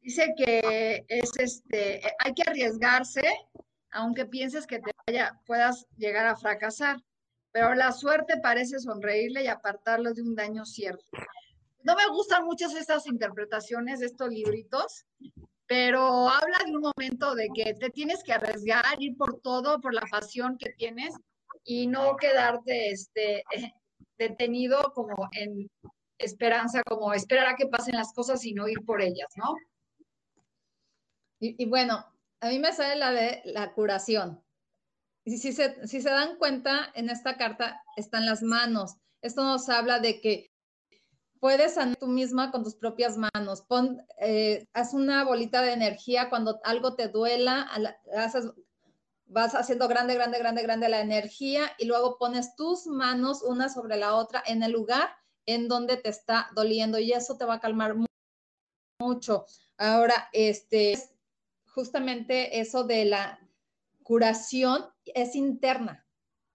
[0.00, 3.22] Dice que es este, hay que arriesgarse,
[3.92, 7.02] aunque pienses que te vaya, puedas llegar a fracasar.
[7.52, 11.04] Pero la suerte parece sonreírle y apartarlo de un daño cierto.
[11.82, 15.06] No me gustan mucho estas interpretaciones de estos libritos,
[15.66, 19.94] pero habla de un momento de que te tienes que arriesgar, ir por todo, por
[19.94, 21.14] la pasión que tienes
[21.64, 23.44] y no quedarte este,
[24.18, 25.70] detenido como en
[26.18, 29.54] esperanza, como esperar a que pasen las cosas y no ir por ellas, ¿no?
[31.42, 32.04] Y, bueno,
[32.40, 34.42] a mí me sale la de la curación.
[35.24, 38.96] Y si se, si se dan cuenta, en esta carta están las manos.
[39.20, 40.50] Esto nos habla de que
[41.40, 43.62] puedes sanar tú misma con tus propias manos.
[43.62, 47.68] Pon, eh, haz una bolita de energía cuando algo te duela,
[49.26, 53.96] vas haciendo grande, grande, grande, grande la energía y luego pones tus manos una sobre
[53.96, 55.08] la otra en el lugar
[55.46, 57.96] en donde te está doliendo y eso te va a calmar
[59.00, 59.46] mucho.
[59.78, 60.98] Ahora, este,
[61.74, 63.40] justamente eso de la
[64.02, 66.06] curación es interna.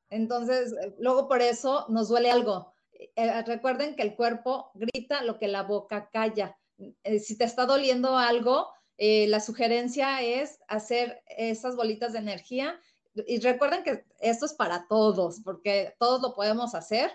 [0.10, 2.76] Entonces, luego por eso nos duele algo
[3.16, 6.58] eh, recuerden que el cuerpo grita lo que la boca calla.
[7.04, 12.80] Eh, si te está doliendo algo, eh, la sugerencia es hacer esas bolitas de energía.
[13.28, 17.12] Y recuerden que esto es para todos, porque todos lo podemos hacer.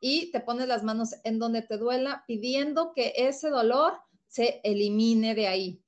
[0.00, 3.94] Y te pones las manos en donde te duela, pidiendo que ese dolor
[4.26, 5.82] se elimine de ahí.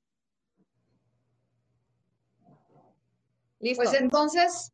[3.61, 3.83] ¿Listo?
[3.83, 4.71] Pues entonces,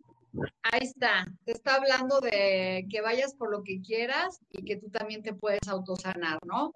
[0.63, 4.89] Ahí está, te está hablando de que vayas por lo que quieras y que tú
[4.89, 6.73] también te puedes autosanar, ¿no?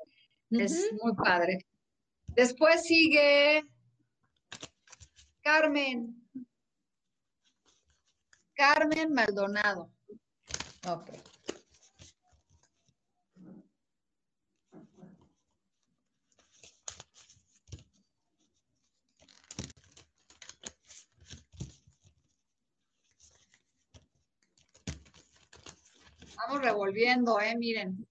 [0.50, 1.66] Es muy padre.
[2.28, 3.64] Después sigue
[5.42, 6.16] Carmen.
[8.54, 9.92] Carmen Maldonado.
[10.84, 11.10] Ok.
[26.42, 27.56] Estamos revolviendo, ¿eh?
[27.56, 28.08] Miren.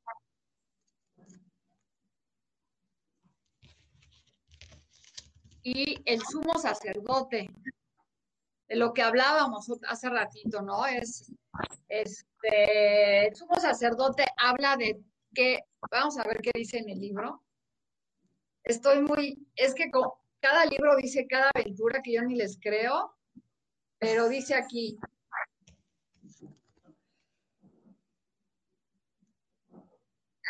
[5.64, 7.50] Y el sumo sacerdote,
[8.68, 10.86] de lo que hablábamos hace ratito, ¿no?
[10.86, 11.32] Es,
[11.88, 15.02] este, el sumo sacerdote habla de
[15.34, 17.42] que, vamos a ver qué dice en el libro.
[18.62, 19.90] Estoy muy, es que
[20.38, 23.12] cada libro dice cada aventura que yo ni les creo,
[23.98, 24.96] pero dice aquí,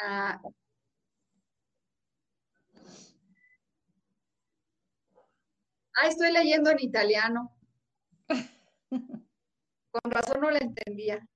[0.03, 0.41] Ah,
[6.09, 7.55] estoy leyendo en italiano.
[9.91, 11.27] Con razón no le entendía.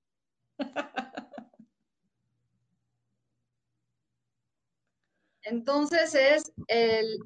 [5.43, 7.19] Entonces es el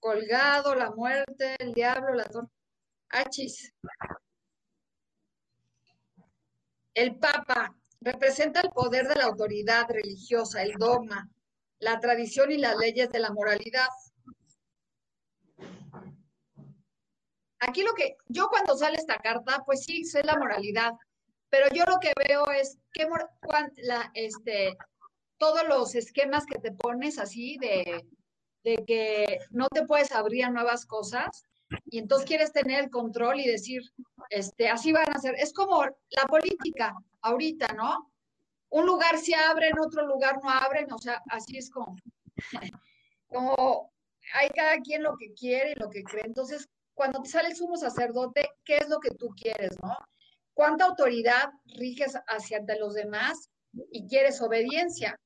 [0.00, 2.48] colgado, la muerte, el diablo, la torre.
[3.10, 3.74] Achis.
[6.94, 11.28] El Papa, Representa el poder de la autoridad religiosa, el dogma,
[11.80, 13.88] la tradición y las leyes de la moralidad.
[17.60, 20.92] Aquí lo que, yo cuando sale esta carta, pues sí, sé la moralidad,
[21.50, 23.08] pero yo lo que veo es que
[24.14, 24.76] este,
[25.38, 28.06] todos los esquemas que te pones así de,
[28.62, 31.44] de que no te puedes abrir a nuevas cosas
[31.86, 33.82] y entonces quieres tener el control y decir,
[34.30, 35.34] este, así van a ser.
[35.36, 38.12] Es como la política ahorita, ¿no?
[38.70, 41.96] Un lugar se abre, en otro lugar no abren, o sea, así es como,
[43.28, 43.92] como
[44.34, 46.24] hay cada quien lo que quiere y lo que cree.
[46.26, 49.96] Entonces, cuando te sale el sumo sacerdote, ¿qué es lo que tú quieres, no?
[50.52, 53.50] ¿Cuánta autoridad riges hacia los demás
[53.92, 55.18] y quieres obediencia,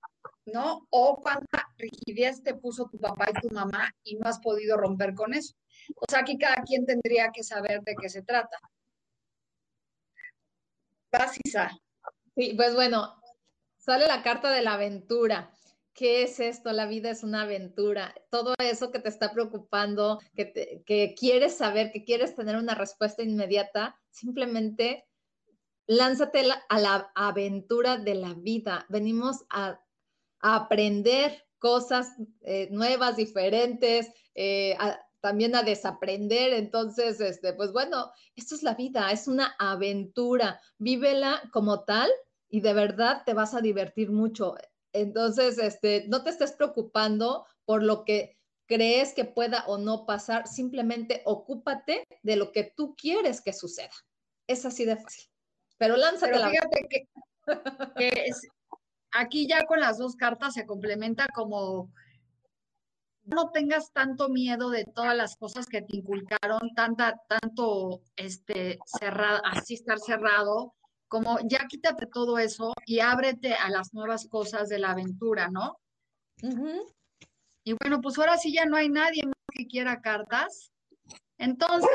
[0.46, 0.86] no?
[0.90, 5.14] O cuánta rigidez te puso tu papá y tu mamá y no has podido romper
[5.14, 5.54] con eso.
[5.96, 8.58] O sea, aquí cada quien tendría que saber de qué se trata.
[11.10, 11.70] Básica.
[12.34, 13.20] Sí, pues bueno,
[13.76, 15.52] sale la carta de la aventura.
[15.92, 16.72] ¿Qué es esto?
[16.72, 18.14] La vida es una aventura.
[18.30, 23.22] Todo eso que te está preocupando, que, que quieres saber, que quieres tener una respuesta
[23.22, 25.06] inmediata, simplemente
[25.86, 28.86] lánzate a la aventura de la vida.
[28.88, 29.78] Venimos a,
[30.42, 32.12] aprender cosas
[32.42, 34.76] eh, nuevas, diferentes, eh,
[35.20, 36.52] también a desaprender.
[36.52, 40.60] Entonces, este, pues bueno, esto es la vida, es una aventura.
[40.78, 42.10] Vívela como tal
[42.48, 44.56] y de verdad te vas a divertir mucho.
[44.92, 50.46] Entonces, este, no te estés preocupando por lo que crees que pueda o no pasar,
[50.48, 53.92] simplemente ocúpate de lo que tú quieres que suceda.
[54.46, 55.26] Es así de fácil.
[55.78, 57.08] Pero lánzate la fíjate que,
[57.96, 58.30] que
[59.12, 61.90] aquí ya con las dos cartas se complementa como
[63.24, 69.40] no tengas tanto miedo de todas las cosas que te inculcaron, tanta, tanto este cerrado,
[69.44, 70.74] así estar cerrado,
[71.08, 75.78] como ya quítate todo eso y ábrete a las nuevas cosas de la aventura, ¿no?
[77.64, 80.72] Y bueno, pues ahora sí ya no hay nadie más que quiera cartas.
[81.38, 81.90] Entonces,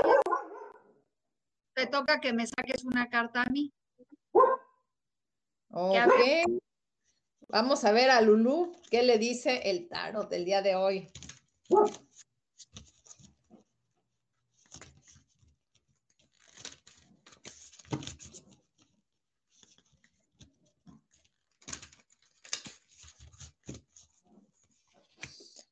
[1.74, 3.74] te toca que me saques una carta a mí.
[7.50, 11.10] Vamos a ver a Lulu qué le dice el tarot del día de hoy.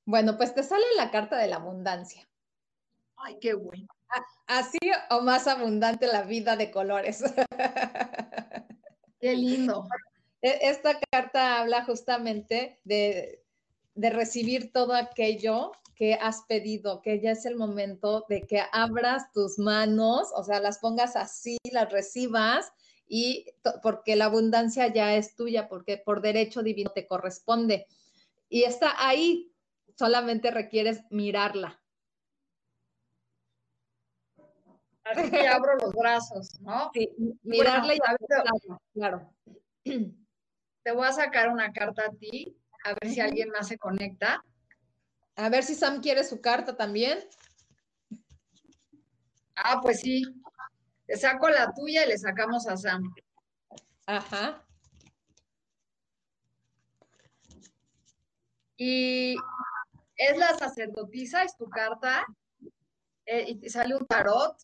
[0.06, 2.26] Bueno, pues te sale la carta de la abundancia.
[3.18, 3.88] Ay, qué bueno.
[4.48, 4.78] Así
[5.10, 7.24] o más abundante la vida de colores.
[9.20, 9.88] Qué lindo.
[10.46, 13.42] E, esta carta habla justamente de,
[13.96, 19.58] recibir todo aquello que has pedido, que ya es el momento de que abras tus
[19.58, 22.72] manos, o sea, las pongas así, las recibas
[23.08, 23.48] y
[23.82, 27.88] porque la abundancia ya es tuya, porque por derecho divino te corresponde.
[28.48, 29.52] Y está ahí,
[29.98, 31.82] solamente requieres mirarla.
[35.06, 36.92] Así que abro los brazos, ¿no?
[36.94, 37.10] Sí,
[37.42, 39.34] mirarla y abrirla, claro.
[40.86, 44.46] Te voy a sacar una carta a ti, a ver si alguien más se conecta.
[45.36, 47.28] A ver si Sam quiere su carta también.
[49.56, 50.22] Ah, pues sí.
[51.08, 53.02] Le saco la tuya y le sacamos a Sam.
[54.06, 54.64] Ajá.
[58.78, 59.38] Y
[60.18, 62.28] es la sacerdotisa, es tu carta.
[63.26, 64.56] Eh, y te sale un tarot.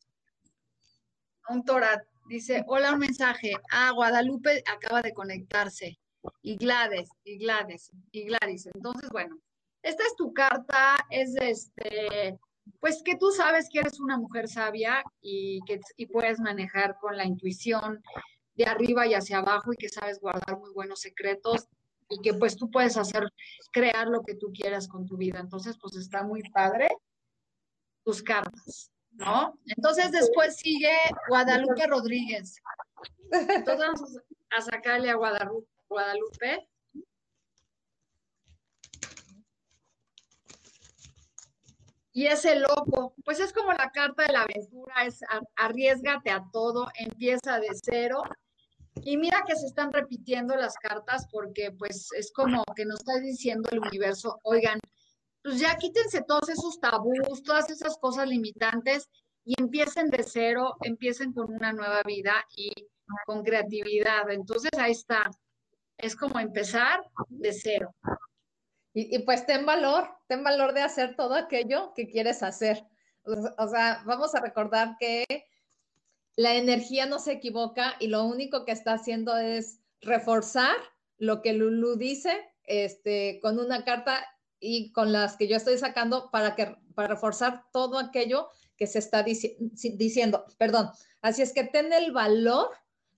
[1.50, 2.04] Un torat.
[2.28, 3.54] Dice, hola, un mensaje.
[3.72, 5.98] Ah, Guadalupe acaba de conectarse
[6.42, 8.68] y Gladys, y Gladys, y Gladys.
[8.74, 9.38] Entonces, bueno,
[9.82, 12.40] esta es tu carta, es este,
[12.80, 17.18] pues que tú sabes que eres una mujer sabia y que y puedes manejar con
[17.18, 18.02] la intuición
[18.56, 21.68] de arriba y hacia abajo y que sabes guardar muy buenos secretos
[22.10, 23.32] y que pues tú puedes hacer,
[23.72, 25.40] crear lo que tú quieras con tu vida.
[25.40, 26.90] Entonces, pues está muy padre
[28.04, 29.58] tus cartas, ¿no?
[29.66, 30.94] Entonces después sigue
[31.30, 32.56] Guadalupe Rodríguez.
[33.32, 34.18] Entonces vamos
[34.50, 36.70] a sacarle a Guadalupe Guadalupe.
[42.14, 45.20] Y ese loco, pues es como la carta de la aventura, es
[45.56, 48.24] arriesgate a todo, empieza de cero.
[49.04, 53.20] Y mira que se están repitiendo las cartas porque pues es como que nos está
[53.20, 54.80] diciendo el universo, oigan,
[55.44, 59.10] pues ya quítense todos esos tabús, todas esas cosas limitantes
[59.46, 62.72] y empiecen de cero, empiecen con una nueva vida y
[63.26, 64.30] con creatividad.
[64.30, 65.32] Entonces ahí está,
[66.02, 67.96] es como empezar de cero.
[68.94, 72.86] Y, pues ten valor, ten valor de hacer todo aquello que quieres hacer.
[73.24, 75.26] O, sea, vamos a recordar que
[76.36, 80.76] la energía no se equivoca y lo único que está haciendo es reforzar
[81.18, 84.26] lo que Lulu dice este, con una carta
[84.60, 89.00] y con las que yo estoy sacando para, que, para reforzar todo aquello que se
[89.00, 90.46] está diciendo.
[90.58, 90.90] Perdón.
[91.22, 92.72] Así es que ten el valor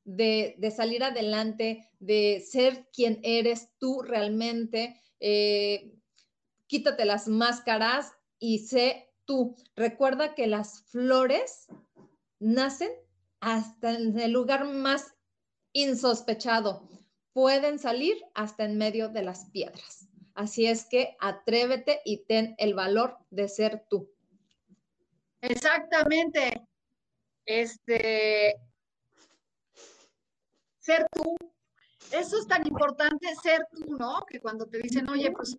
[0.06, 5.00] de, salir adelante, de ser quien eres tú realmente.
[5.20, 5.94] Eh,
[6.68, 9.56] quítate las máscaras y sé tú.
[9.76, 11.68] Recuerda que las flores
[12.40, 12.92] nacen
[13.40, 15.16] hasta en el lugar más
[15.72, 16.90] insospechado.
[17.34, 20.08] Pueden salir hasta en medio de las piedras.
[20.36, 24.12] Así es que atrévete y ten el valor de ser tú.
[25.42, 26.68] Exactamente.
[27.46, 28.56] Este,
[30.84, 31.36] ser tú.
[32.12, 34.26] Eso es tan importante, ser tú, ¿no?
[34.28, 35.58] Que cuando te dicen, oye, pues,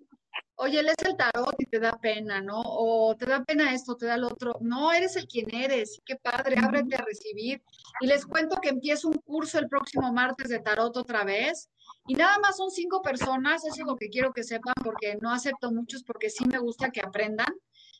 [0.56, 2.60] oye, lees el tarot y te da pena, ¿no?
[2.62, 4.58] O te da pena esto, te da lo otro.
[4.60, 6.00] No, eres el quien eres.
[6.04, 7.62] Qué padre, ábrete a recibir.
[8.00, 11.70] Y les cuento que empiezo un curso el próximo martes de tarot otra vez.
[12.06, 15.32] Y nada más son cinco personas, eso es lo que quiero que sepan, porque no
[15.32, 17.52] acepto muchos, porque sí me gusta que aprendan.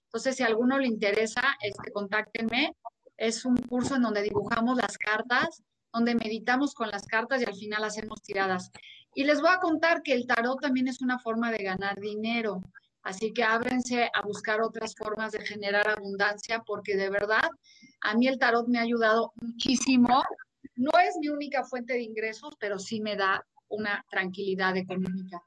[0.05, 2.77] Entonces, si a alguno le interesa, este, contáctenme.
[3.17, 5.63] Es un curso en donde dibujamos las cartas
[5.95, 8.73] donde meditamos con las cartas y al final hacemos tiradas.
[9.15, 12.61] Y les voy a contar que el tarot también es una forma de ganar dinero.
[13.03, 17.49] Así que ábrense a buscar otras formas de generar abundancia porque de verdad
[18.01, 20.23] a mí el tarot me ha ayudado muchísimo.
[20.75, 25.41] No es mi única fuente de ingresos, pero sí me da una tranquilidad económica.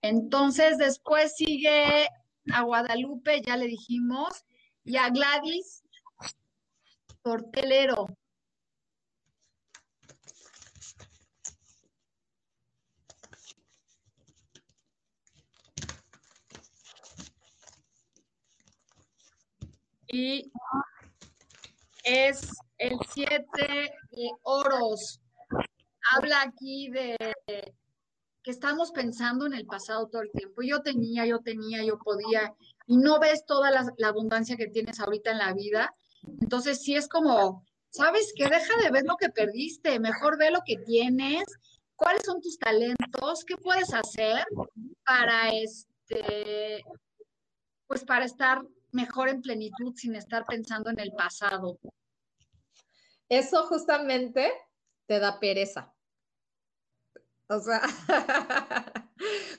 [0.00, 2.08] Entonces después sigue
[2.54, 4.44] a Guadalupe, ya le dijimos,
[4.84, 5.82] y a Gladys
[7.22, 8.06] Tortelero.
[20.12, 20.50] Y
[22.04, 25.20] es el siete de oros.
[26.12, 27.16] Habla aquí de
[28.42, 30.62] que estamos pensando en el pasado todo el tiempo.
[30.62, 32.54] Yo tenía, yo tenía, yo podía,
[32.86, 35.94] y no ves toda la, abundancia que tienes ahorita en la vida.
[36.40, 38.44] Entonces, sí es como, ¿sabes qué?
[38.44, 41.44] Deja de ver lo que perdiste, mejor ve lo que tienes,
[41.96, 44.44] cuáles son tus talentos, qué puedes hacer
[45.04, 46.82] para este,
[47.86, 48.62] pues para estar
[48.92, 51.78] mejor en plenitud sin estar pensando en el pasado.
[53.28, 54.52] Eso justamente
[55.06, 55.94] te da pereza.
[57.48, 57.80] O sea,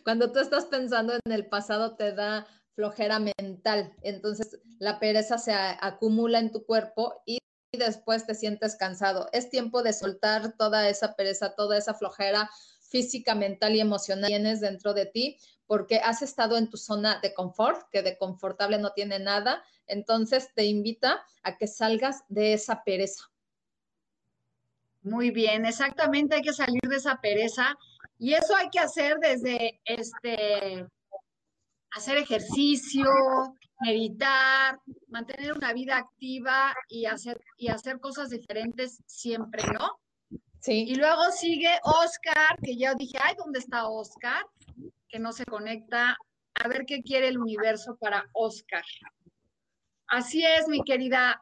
[0.03, 5.53] cuando tú estás pensando en el pasado te da flojera mental, entonces la pereza se
[5.53, 7.39] acumula en tu cuerpo y
[7.73, 9.29] después te sientes cansado.
[9.33, 12.49] Es tiempo de soltar toda esa pereza, toda esa flojera
[12.91, 15.37] física, mental y emocional que tienes dentro de ti,
[15.71, 19.63] porque has estado en tu zona de confort, que de confortable no tiene nada.
[19.87, 23.31] Entonces te invita a que salgas de esa pereza.
[25.01, 27.73] Muy bien, exactamente, hay que salir de esa pereza
[28.19, 30.85] y eso hay que hacer desde este
[31.91, 33.07] hacer ejercicio,
[33.79, 40.01] meditar, mantener una vida activa y hacer y hacer cosas diferentes siempre, ¿no?
[40.59, 40.83] Sí.
[40.89, 44.45] Y luego sigue Oscar, que ya dije, ay, ¿dónde está Oscar?
[45.11, 46.17] Que no se conecta.
[46.55, 48.83] A ver qué quiere el universo para Oscar.
[50.07, 51.41] Así es, mi querida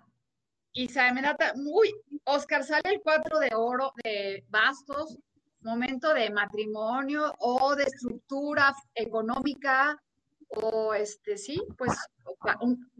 [0.74, 1.94] Isa, me da muy,
[2.26, 5.18] Oscar, sale el cuatro de oro de bastos,
[5.62, 10.02] momento de matrimonio o de estructura económica
[10.50, 11.98] o este, sí, pues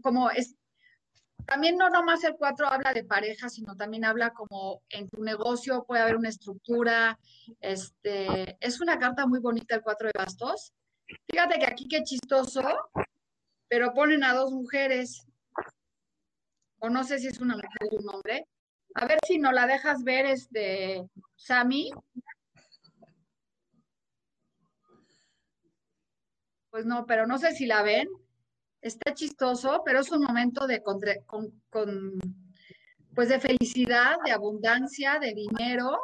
[0.02, 0.56] como es,
[1.50, 5.84] también no nomás el cuatro habla de pareja, sino también habla como en tu negocio
[5.84, 7.18] puede haber una estructura,
[7.58, 10.72] este, es una carta muy bonita el cuatro de bastos.
[11.28, 12.62] Fíjate que aquí qué chistoso,
[13.66, 15.26] pero ponen a dos mujeres,
[16.78, 18.46] o no sé si es una mujer o un hombre.
[18.94, 21.90] A ver si no la dejas ver, este, Sammy.
[26.70, 28.08] Pues no, pero no sé si la ven.
[28.82, 31.50] Está chistoso, pero es un momento de con,
[33.14, 35.98] pues de felicidad, de abundancia, de dinero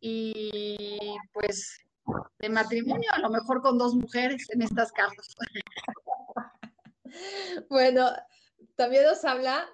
[0.00, 0.98] y
[1.32, 1.78] pues
[2.38, 5.34] de matrimonio, a lo mejor con dos mujeres en estas cartas.
[7.68, 8.10] Bueno,
[8.74, 9.68] también nos habla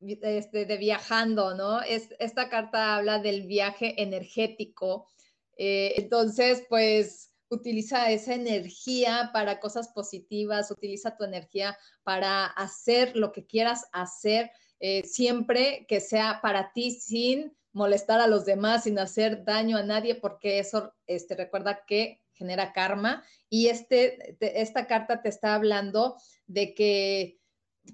[0.00, 1.82] este, de viajando, ¿no?
[1.82, 5.08] Es, esta carta habla del viaje energético.
[5.56, 13.32] Eh, entonces, pues utiliza esa energía para cosas positivas, utiliza tu energía para hacer lo
[13.32, 18.98] que quieras hacer, eh, siempre que sea para ti sin molestar a los demás, sin
[18.98, 23.24] hacer daño a nadie, porque eso, este, recuerda que genera karma.
[23.50, 26.16] Y este, esta carta te está hablando
[26.46, 27.38] de que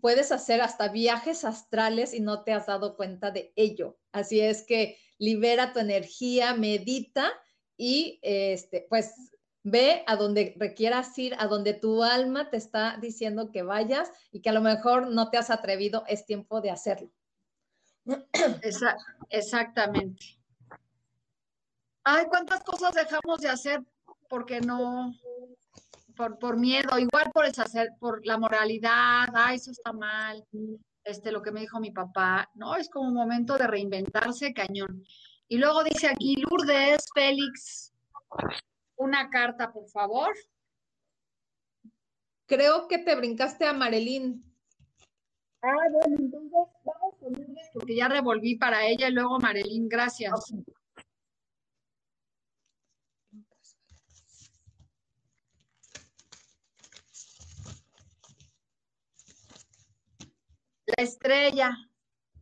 [0.01, 3.99] puedes hacer hasta viajes astrales y no te has dado cuenta de ello.
[4.13, 7.33] Así es que libera tu energía, medita
[7.77, 9.32] y este, pues
[9.63, 14.41] ve a donde requieras ir, a donde tu alma te está diciendo que vayas y
[14.41, 17.11] que a lo mejor no te has atrevido, es tiempo de hacerlo.
[19.31, 20.39] exactamente.
[22.05, 23.83] Ay, ¿cuántas cosas dejamos de hacer
[24.29, 25.15] porque no,
[26.17, 30.45] por, miedo, igual por el hacer, por la moralidad, ah, eso está mal,
[31.05, 35.05] este, lo que me dijo mi papá, no, es como un momento de reinventarse cañón.
[35.49, 37.93] Y luego dice aquí, Lourdes, Félix,
[38.97, 40.35] una carta, por favor.
[42.47, 44.45] Creo que te brincaste a Marilyn.
[45.63, 46.51] Ah, bueno, entonces
[46.85, 50.53] vamos con Lourdes porque ya revolví para ella y luego Marilyn, gracias.
[60.97, 61.91] la estrella,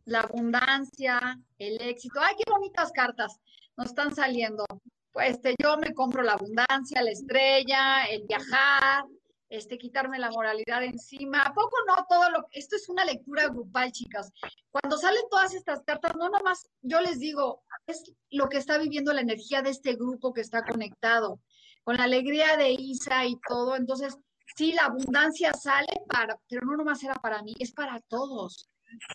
[0.05, 2.19] la abundancia, el éxito.
[2.19, 3.39] ¡Ay, qué bonitas cartas
[3.77, 4.65] nos están saliendo!
[5.11, 9.03] Pues este, yo me compro la abundancia, la estrella, el viajar,
[9.49, 11.41] este, quitarme la moralidad encima.
[11.41, 14.31] ¿A poco no todo lo esto es una lectura grupal, chicas?
[14.69, 19.11] Cuando salen todas estas cartas, no nomás, yo les digo, es lo que está viviendo
[19.11, 21.41] la energía de este grupo que está conectado,
[21.83, 23.75] con la alegría de Isa y todo.
[23.75, 24.17] Entonces,
[24.55, 28.69] sí, la abundancia sale para, pero no nomás era para mí, es para todos,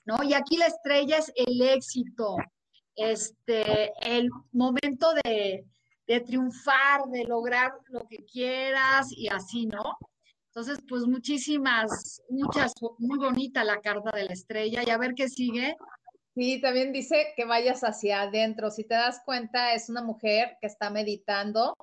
[0.05, 0.23] ¿no?
[0.23, 2.37] Y aquí la estrella es el éxito,
[2.95, 5.65] este, el momento de,
[6.07, 9.97] de triunfar, de lograr lo que quieras y así, ¿no?
[10.49, 15.29] Entonces, pues muchísimas, muchas, muy bonita la carta de la estrella y a ver qué
[15.29, 15.77] sigue.
[16.35, 18.71] Sí, también dice que vayas hacia adentro.
[18.71, 21.75] Si te das cuenta, es una mujer que está meditando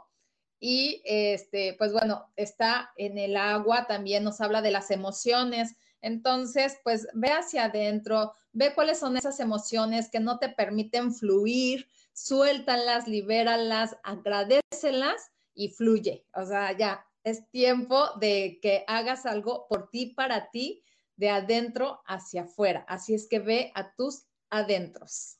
[0.59, 5.75] y este, pues bueno, está en el agua, también nos habla de las emociones.
[6.01, 11.87] Entonces, pues ve hacia adentro, ve cuáles son esas emociones que no te permiten fluir,
[12.13, 16.25] suéltalas, libéralas, agradecelas y fluye.
[16.33, 20.83] O sea, ya es tiempo de que hagas algo por ti, para ti,
[21.15, 22.85] de adentro hacia afuera.
[22.87, 25.37] Así es que ve a tus adentros.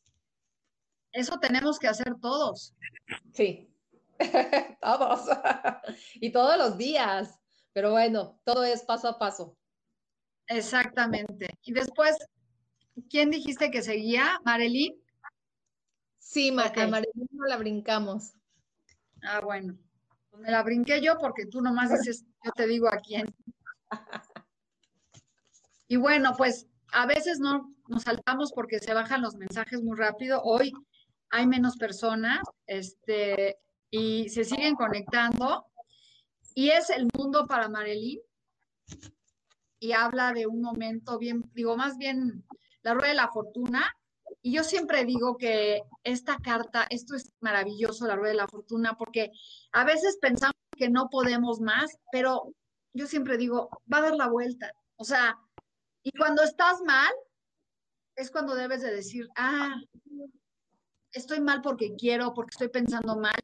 [1.11, 2.73] Eso tenemos que hacer todos.
[3.33, 3.71] Sí,
[4.81, 5.27] todos.
[6.15, 7.39] y todos los días.
[7.73, 9.57] Pero bueno, todo es paso a paso.
[10.47, 11.47] Exactamente.
[11.63, 12.15] Y después,
[13.09, 14.39] ¿quién dijiste que seguía?
[14.45, 15.02] ¿Marilyn?
[16.23, 18.33] Sí, Marilyn no la brincamos.
[19.23, 19.77] Ah, bueno.
[20.29, 23.33] Pues me la brinqué yo porque tú nomás dices, yo te digo a quién.
[25.89, 30.41] Y bueno, pues a veces no nos saltamos porque se bajan los mensajes muy rápido.
[30.41, 30.73] Hoy
[31.29, 33.59] hay menos personas, este,
[33.91, 35.67] y se siguen conectando.
[36.55, 38.19] Y es el mundo para Marilyn.
[39.77, 42.43] Y habla de un momento bien, digo, más bien
[42.81, 43.95] la rueda de la fortuna.
[44.45, 48.97] Y yo siempre digo que esta carta, esto es maravilloso, la rueda de la fortuna,
[48.97, 49.31] porque
[49.71, 52.53] a veces pensamos que no podemos más, pero
[52.93, 54.73] yo siempre digo, va a dar la vuelta.
[54.97, 55.39] O sea,
[56.03, 57.11] y cuando estás mal,
[58.17, 59.75] es cuando debes de decir, ah,
[61.13, 63.39] estoy mal porque quiero, porque estoy pensando mal.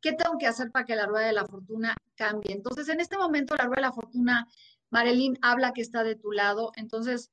[0.00, 2.52] ¿Qué tengo que hacer para que la rueda de la fortuna cambie?
[2.52, 4.48] Entonces, en este momento, la rueda de la fortuna,
[4.90, 6.72] Marilyn habla que está de tu lado.
[6.74, 7.30] Entonces,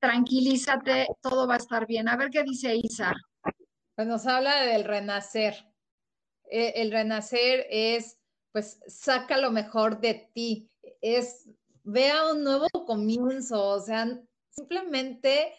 [0.00, 2.08] tranquilízate, todo va a estar bien.
[2.08, 3.14] A ver qué dice Isa.
[3.94, 5.54] Pues nos habla del renacer.
[6.50, 8.18] Eh, el renacer es,
[8.52, 10.70] pues, saca lo mejor de ti.
[11.00, 11.48] Es
[11.84, 14.06] vea un nuevo comienzo, o sea,
[14.50, 15.52] simplemente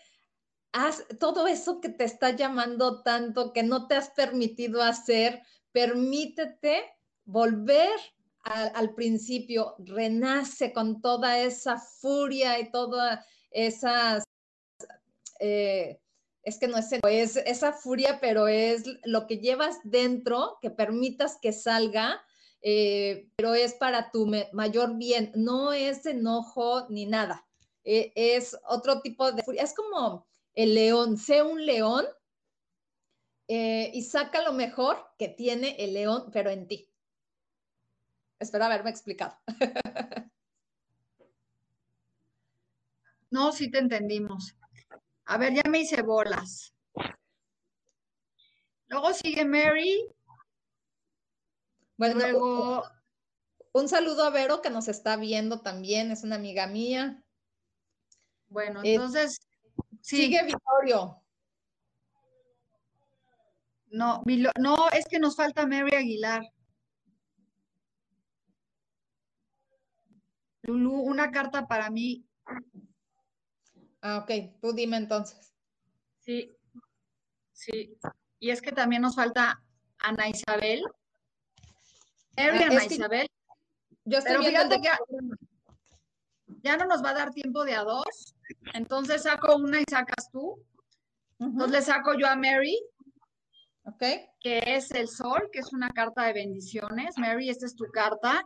[0.72, 6.84] haz todo eso que te está llamando tanto, que no te has permitido hacer, permítete
[7.26, 8.00] volver
[8.44, 14.24] al principio, renace con toda esa furia y toda esas,
[15.42, 16.00] eh,
[16.44, 21.38] es que no es, es esa furia, pero es lo que llevas dentro, que permitas
[21.42, 22.22] que salga
[22.64, 27.44] eh, pero es para tu mayor bien, no es enojo ni nada,
[27.84, 32.06] eh, es otro tipo de furia, es como el león, sé un león
[33.48, 36.88] y saca lo mejor que tiene el león, pero en ti.
[38.40, 39.36] Espero haberme explicado.
[43.32, 44.56] No, sí te entendimos.
[45.32, 46.74] A ver, ya me hice bolas.
[48.88, 50.06] Luego sigue Mary
[51.96, 52.84] bueno, Luego,
[53.74, 57.24] un saludo a Vero que nos está viendo también, es una amiga mía.
[58.50, 59.40] Bueno, entonces
[60.02, 61.24] sigue Vittorio.
[63.92, 64.22] No,
[64.60, 66.44] no, es que nos falta Mary Aguilar.
[70.64, 72.28] Lulu, una carta para mí.
[74.02, 75.54] Ah, ok, tú dime entonces.
[76.20, 76.58] Sí,
[77.54, 77.98] sí.
[78.40, 79.64] Y es que también nos falta
[80.00, 80.84] Ana Isabel.
[82.38, 83.28] Ah, Isabel.
[84.06, 84.90] Yo estoy Pero fíjate que
[86.64, 88.36] ya, no nos va a dar tiempo de a dos.
[88.74, 90.64] Entonces saco una y sacas tú.
[91.40, 92.80] Entonces le saco yo a Mary.
[93.84, 94.04] Ok.
[94.40, 97.18] Que es el sol, que es una carta de bendiciones.
[97.18, 98.46] Mary, esta es tu carta.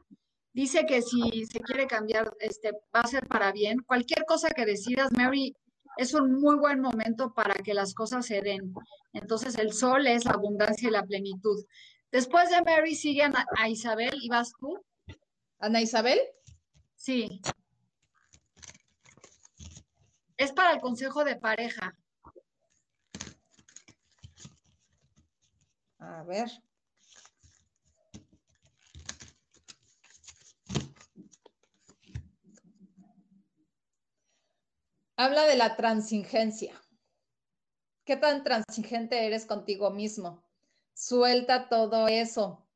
[0.56, 3.80] Dice que si se quiere cambiar, este, va a ser para bien.
[3.80, 5.54] Cualquier cosa que decidas, Mary,
[5.98, 8.74] es un muy buen momento para que las cosas se den.
[9.12, 11.62] Entonces el sol es la abundancia y la plenitud.
[12.10, 14.82] Después de Mary sigue a, Isabel y vas tú.
[15.60, 16.22] ¿Ana Isabel?
[16.96, 17.42] Sí.
[20.38, 21.94] Es para el consejo de pareja.
[26.00, 26.50] A ver.
[35.18, 36.74] Habla de la transigencia.
[38.04, 40.44] ¿Qué tan transigente eres contigo mismo?
[40.94, 42.68] Suelta todo eso.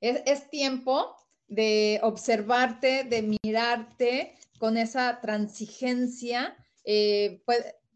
[0.00, 1.16] Es, tiempo
[1.48, 6.54] de observarte, de mirarte con esa transigencia.
[6.84, 7.42] Eh,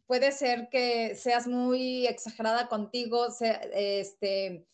[0.07, 3.27] puede, ser que seas muy exagerada contigo,
[3.75, 4.67] este,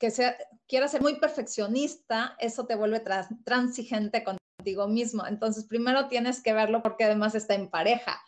[0.00, 3.00] que sea, quieras ser muy perfeccionista, eso te vuelve
[3.44, 4.45] transigente contigo
[4.88, 5.26] mismo.
[5.26, 8.20] Entonces, primero tienes que verlo porque además está en pareja.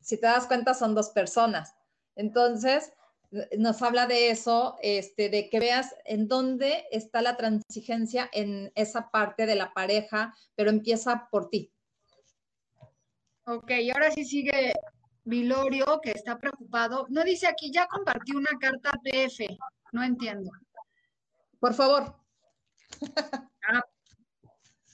[0.00, 1.74] si te das cuenta, son dos personas.
[2.14, 2.92] Entonces,
[3.58, 9.10] nos habla de eso, este, de que veas en dónde está la transigencia en esa
[9.10, 11.72] parte de la pareja, pero empieza por ti.
[13.46, 14.72] Ok, y ahora sí sigue
[15.24, 17.06] Vilorio, que está preocupado.
[17.10, 19.46] No dice aquí, ya compartí una carta PF,
[19.92, 20.50] no entiendo.
[21.58, 22.16] Por favor.
[23.68, 23.82] ah,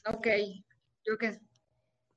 [0.07, 0.27] ok,
[1.05, 1.39] yo que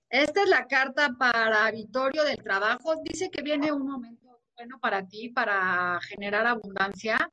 [0.09, 2.95] esta es la carta para Vittorio del trabajo.
[3.03, 7.29] Dice que viene un momento bueno para ti, para generar abundancia,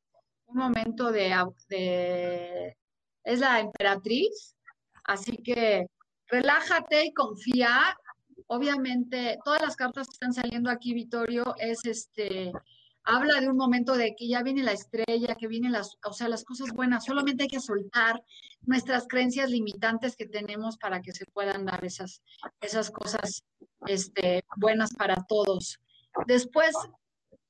[0.47, 2.75] un momento de,
[3.23, 4.57] es la emperatriz,
[5.05, 5.87] así que
[6.27, 7.97] relájate y confía.
[8.47, 12.51] Obviamente, todas las cartas que están saliendo aquí, Vittorio, es este,
[13.03, 16.29] habla de un momento de que ya viene la estrella, que vienen las, o sea,
[16.29, 17.05] las cosas buenas.
[17.05, 18.23] Solamente hay que soltar
[18.61, 22.21] nuestras creencias limitantes que tenemos para que se puedan dar esas,
[22.61, 23.43] esas cosas
[23.87, 25.79] este, buenas para todos.
[26.27, 26.73] Después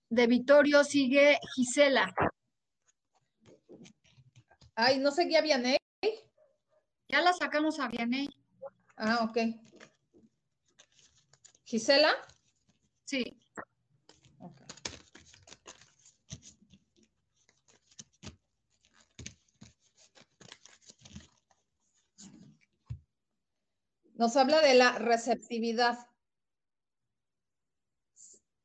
[0.09, 2.13] de Vittorio sigue Gisela.
[4.75, 5.77] Ay, no seguía Vianey.
[7.09, 8.27] Ya la sacamos a Vianey.
[8.95, 9.37] Ah, ok.
[11.65, 12.11] ¿Gisela?
[13.05, 13.42] Sí.
[24.15, 25.97] Nos habla de la receptividad.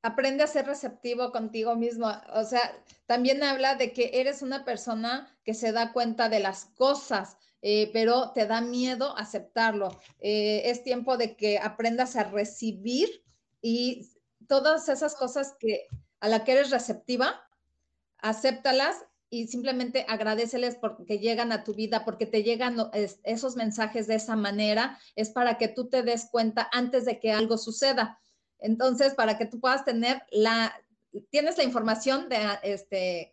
[0.02, 2.10] Aprende a ser receptivo contigo mismo.
[2.34, 2.72] O sea,
[3.06, 7.90] también habla de que eres una persona que se da cuenta de las cosas, eh,
[7.92, 9.98] pero te da miedo aceptarlo.
[10.20, 13.24] Eh, es tiempo de que aprendas a recibir
[13.60, 14.08] y
[14.46, 15.88] todas esas cosas que
[16.20, 17.48] a la que eres receptiva,
[18.18, 22.76] acéptalas y simplemente agradeceles porque llegan a tu vida, porque te llegan
[23.24, 27.32] esos mensajes de esa manera, es para que tú te des cuenta antes de que
[27.32, 28.20] algo suceda.
[28.58, 30.74] Entonces, para que tú puedas tener la,
[31.30, 33.32] tienes la información de, este,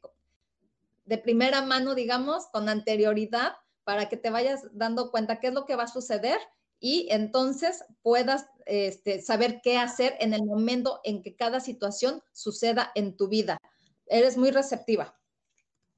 [1.06, 5.66] de primera mano, digamos, con anterioridad, para que te vayas dando cuenta qué es lo
[5.66, 6.40] que va a suceder
[6.80, 12.92] y entonces puedas este, saber qué hacer en el momento en que cada situación suceda
[12.96, 13.60] en tu vida.
[14.08, 15.18] Eres muy receptiva.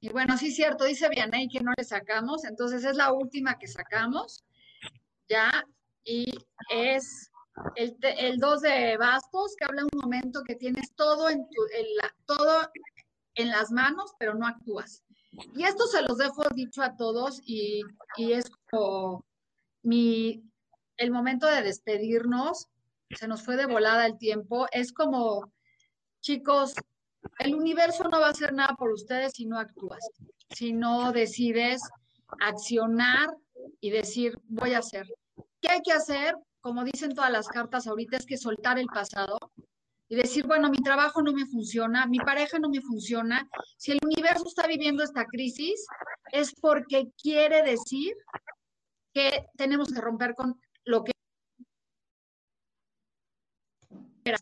[0.00, 3.66] Y bueno, sí cierto, dice Vianey que no le sacamos, entonces es la última que
[3.66, 4.44] sacamos,
[5.28, 5.64] ya,
[6.04, 6.32] y
[6.70, 7.30] es
[7.74, 11.62] el, el 2 de bastos, que habla un momento que tienes todo en, tu,
[12.26, 12.68] todo
[13.34, 15.02] en las manos, pero no actúas.
[15.54, 17.82] Y esto se los dejo dicho a todos y,
[18.16, 19.24] y es como
[19.82, 20.42] mi,
[20.96, 22.68] el momento de despedirnos,
[23.10, 25.52] se nos fue de volada el tiempo, es como,
[26.20, 26.74] chicos,
[27.38, 30.04] el universo no va a hacer nada por ustedes si no actúas,
[30.50, 31.80] si no decides
[32.40, 33.30] accionar
[33.80, 35.06] y decir, voy a hacer.
[35.60, 36.36] ¿Qué hay que hacer?
[36.60, 39.38] Como dicen todas las cartas ahorita, es que soltar el pasado
[40.08, 43.48] y decir, bueno, mi trabajo no me funciona, mi pareja no me funciona.
[43.76, 45.86] Si el universo está viviendo esta crisis,
[46.32, 48.14] es porque quiere decir
[49.12, 51.12] que tenemos que romper con lo que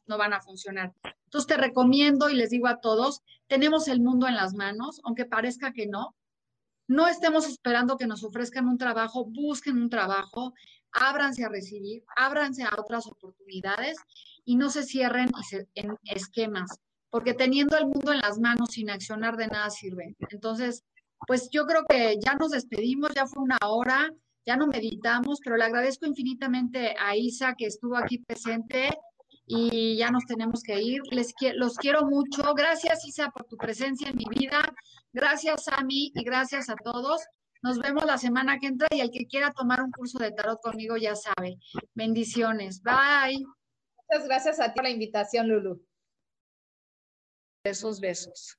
[0.07, 0.93] no van a funcionar.
[1.27, 5.25] Entonces te recomiendo y les digo a todos, tenemos el mundo en las manos, aunque
[5.25, 6.15] parezca que no.
[6.89, 10.55] No estemos esperando que nos ofrezcan un trabajo, busquen un trabajo,
[10.93, 13.99] ábranse a recibir, ábranse a otras oportunidades
[14.45, 15.31] y no se cierren
[15.75, 16.71] en esquemas,
[17.11, 20.17] porque teniendo el mundo en las manos sin accionar de nada sirve.
[20.31, 20.85] Entonces,
[21.27, 24.13] pues yo creo que ya nos despedimos, ya fue una hora,
[24.47, 28.97] ya no meditamos, pero le agradezco infinitamente a Isa que estuvo aquí presente
[29.47, 31.01] y ya nos tenemos que ir.
[31.11, 32.55] Les los quiero mucho.
[32.55, 34.75] Gracias, Isa, por tu presencia en mi vida.
[35.13, 37.23] Gracias, Sami, y gracias a todos.
[37.63, 40.61] Nos vemos la semana que entra y el que quiera tomar un curso de tarot
[40.61, 41.59] conmigo ya sabe.
[41.95, 42.83] Bendiciones.
[42.83, 43.45] Bye.
[44.09, 45.83] Muchas gracias a ti por la invitación, Lulu.
[47.65, 48.59] Besos, besos.